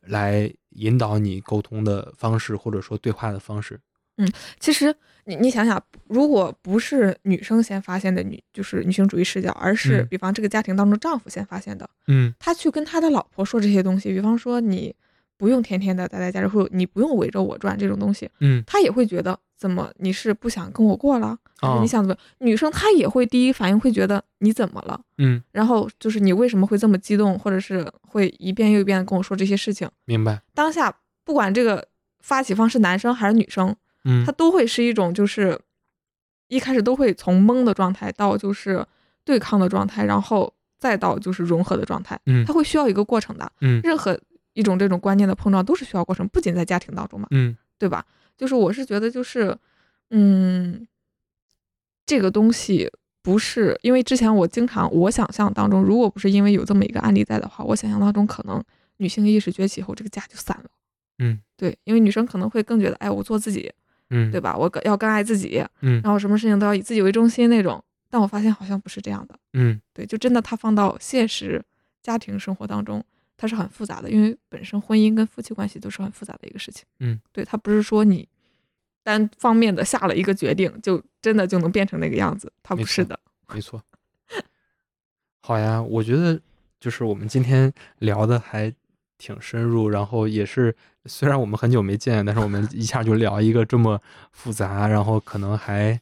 [0.03, 3.81] 来引导你沟通的方式，或者说对话的方式。
[4.17, 14.95] 嗯，其实你你想想，如果不是女生先发现的女，就是女性主义视角，而是比方这个家庭当中丈夫先发现的，嗯，他去跟他的老婆说这些东西，比方说你。
[15.37, 22.17] 不用天天的待在家里，或者你不用围着我转这种东西，嗯，他也会觉得怎么你是不想跟我过了，哦你想怎么？
[22.39, 29.91] 女生她也会第一反应会觉得你怎么了，嗯，然后就是你为什么会这么激动，或者是会一遍又一遍的跟我说这些事情？
[30.05, 30.41] 明白。
[30.55, 30.95] 当下
[31.25, 31.85] 不管这个
[32.21, 35.59] 发起方是男生还是女生，嗯，他都会是一种就是
[36.49, 38.87] 一开始都会从懵的状态到就是
[39.25, 44.19] 对抗的状态，然后再到就是融合的状态，嗯，他会需要一个过程的，嗯，任何。
[44.57, 48.07] 一种这种观念的碰撞都是需要过程，不仅在家庭当中嘛，嗯，对吧？
[48.39, 49.59] 就是我是觉得，就是，
[50.11, 50.87] 嗯，
[52.07, 52.89] 这个东西
[53.21, 58.63] 不是因为之前我经常我想象当中，如果不是因为有这么一个案例在的话，我想象当中可能
[58.99, 60.71] 女性意识崛起后，这个家就散了。
[61.19, 63.73] 嗯，对，因为女生可能会更觉得，哎，我做自己，
[64.15, 64.57] 嗯，对吧？
[64.57, 67.83] 我要更爱自己，嗯，然后什么事情都要以自己为中心那种。
[68.09, 71.61] 但我发现好像不是这样的，嗯，对，就真的他放到现实
[72.03, 73.05] 家庭生活当中。
[73.37, 76.85] 它是很复杂的，因为本身婚姻跟夫妻关系都是很复杂的一个事情。
[77.01, 78.27] 嗯，对，它不是说你
[79.03, 83.19] 单方面的下了一个决定，就真的就能变成那个样子，它不是的。
[83.53, 83.83] 没错。
[85.41, 86.41] 好呀，我觉得
[86.79, 88.73] 就是我们今天聊的还
[89.19, 90.75] 挺深入，然后也是
[91.07, 94.01] 虽然我们很久没见，但是我们一下就聊一个这么
[94.33, 96.01] 复杂，然后可能还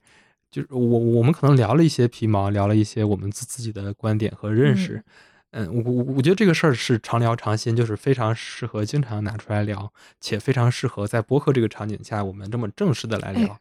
[0.50, 5.03] 就是我我们可能聊了一些皮毛，聊了一些我们自自己的观点和认识。
[5.50, 13.59] 嗯，我我我觉得这个事儿是常聊常新，就是非常适合经常拿出来聊，且非常适合在播客这个场景下，我们这么正式的来聊。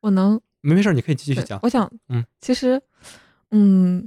[0.00, 1.58] 我能没没事，你可以继续讲。
[1.62, 2.82] 我想，嗯，其实，
[3.52, 4.06] 嗯，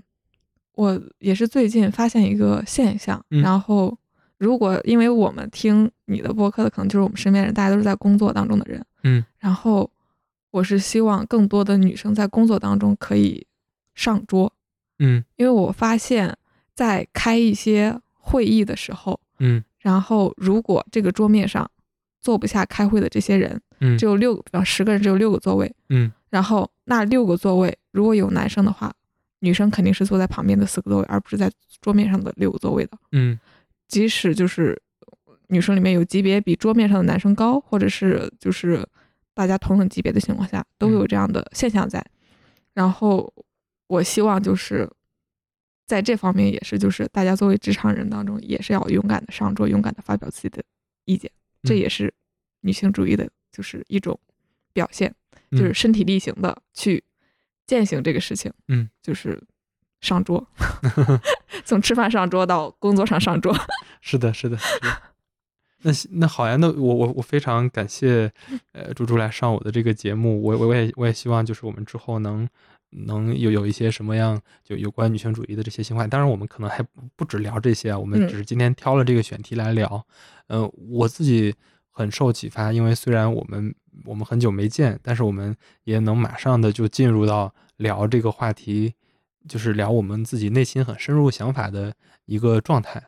[0.74, 3.98] 我也是最近发现一个现象，然后
[4.44, 9.90] 如果因为我们听你的播客的，可能就是我们身边人，大家都是在工作当中的人，嗯，然后
[10.52, 13.48] 我是希望更多的女生在工作当中可以
[13.96, 14.52] 上桌，
[15.00, 16.38] 嗯，因为我发现。
[16.76, 21.70] 在开一些会议的时候，嗯，然后如果这个桌面上
[22.20, 28.92] 坐不下开会的这些人，嗯，只有六，比方十个人只有六个座位，嗯，然后那六个座位如果有男生的话，
[29.42, 33.38] 女生肯定是坐在旁边的四个座位，而不是在桌面上的六个座位的，嗯，
[33.94, 34.82] 即使就是
[35.48, 38.84] 女生里面有级别比桌面上的男生高，或者是就是
[39.34, 42.04] 大家同等级别的情况下，都有这样的现象在，
[42.74, 43.34] 然后
[43.88, 44.90] 我希望就是。
[45.86, 50.64] 在这方面也是，就是大家作为职场人当中，也是要勇敢的上桌，勇敢的发表自己的
[51.04, 51.30] 意见，
[51.64, 52.12] 这也是
[52.62, 54.18] 女性主义的，就是一种
[54.72, 55.14] 表现，
[55.52, 57.04] 就是身体力行的去
[57.68, 58.52] 践行这个事情。
[58.70, 59.38] 嗯，就是
[60.00, 60.48] 上桌，
[61.66, 63.54] 从吃饭上桌到工作上上桌。
[64.06, 65.02] 是的，是的，是的。
[65.86, 68.30] 那那好呀，那我我我非常感谢，
[68.74, 72.48] 呃，猪猪来上我的这个节目，我我我也我也希望就是我们之后能
[72.90, 76.86] 能有有一些什么样就有关女性主义的这些新话，当然我们可能还
[77.16, 80.06] 不止聊这些啊，我们只是今天挑了这个选题来聊。
[80.48, 81.56] 嗯，我自己
[81.92, 83.74] 很受启发，因为虽然我们
[84.06, 88.94] 我们很久没见，但是我们也能马上的就进入到聊这个话题，
[89.48, 91.94] 就是聊我们自己内心很深入想法的
[92.26, 93.02] 一个状态。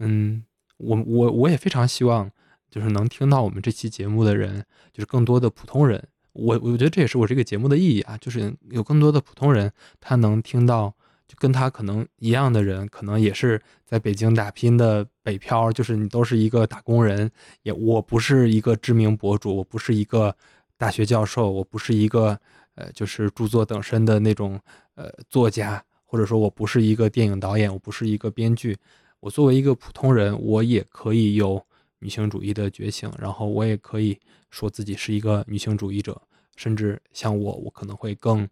[0.00, 0.42] 嗯。
[0.82, 2.30] 我我我也非常希望，
[2.70, 6.02] 就是能听到我们这期节目的人，就是更多的普通人。
[6.32, 9.70] 我我觉得这也是我这个节目的意义啊，就是有更多的普通人，
[10.00, 10.88] 他能听到，
[11.28, 17.30] 就跟他可能一样的人，可能也是在北京打拼的北漂，就是你都是一个打工人。
[17.62, 20.34] 也我不是一个知名博主，我不是一个
[20.78, 22.40] 大学教授，我不是一个
[22.76, 24.58] 呃，就是著作等身的那种
[24.94, 28.74] 呃作家，或者说我不是一个电影导演，我不是一个编剧。
[29.20, 31.64] 我作为一个普通人，我也可以有
[31.98, 34.18] 女性主义的觉醒，然后我也可以
[34.50, 36.20] 说自己是一个女性主义者，
[36.56, 38.48] 甚至像我，我可能会更，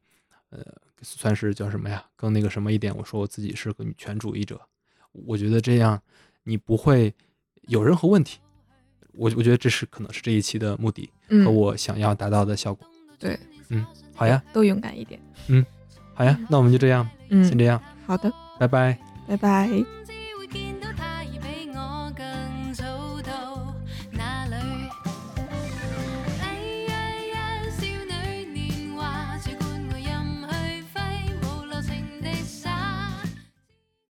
[0.51, 0.65] 呃，
[1.03, 2.05] 算是叫什么呀？
[2.15, 2.95] 更那个什么一点？
[2.97, 4.61] 我说我自己是个女权主义者。
[5.13, 6.01] 我觉得这样
[6.45, 7.13] 你不会
[7.63, 8.39] 有任何问题。
[9.13, 11.11] 我我觉得这是可能是这一期的目的
[11.45, 12.87] 和我想要达到的效果。
[13.19, 13.37] 对，
[13.71, 15.19] 嗯，好呀，都勇敢一点。
[15.49, 15.65] 嗯，
[16.15, 17.83] 好呀，那我们就这样，嗯，先这样。
[18.07, 20.18] 好的，拜拜，拜拜。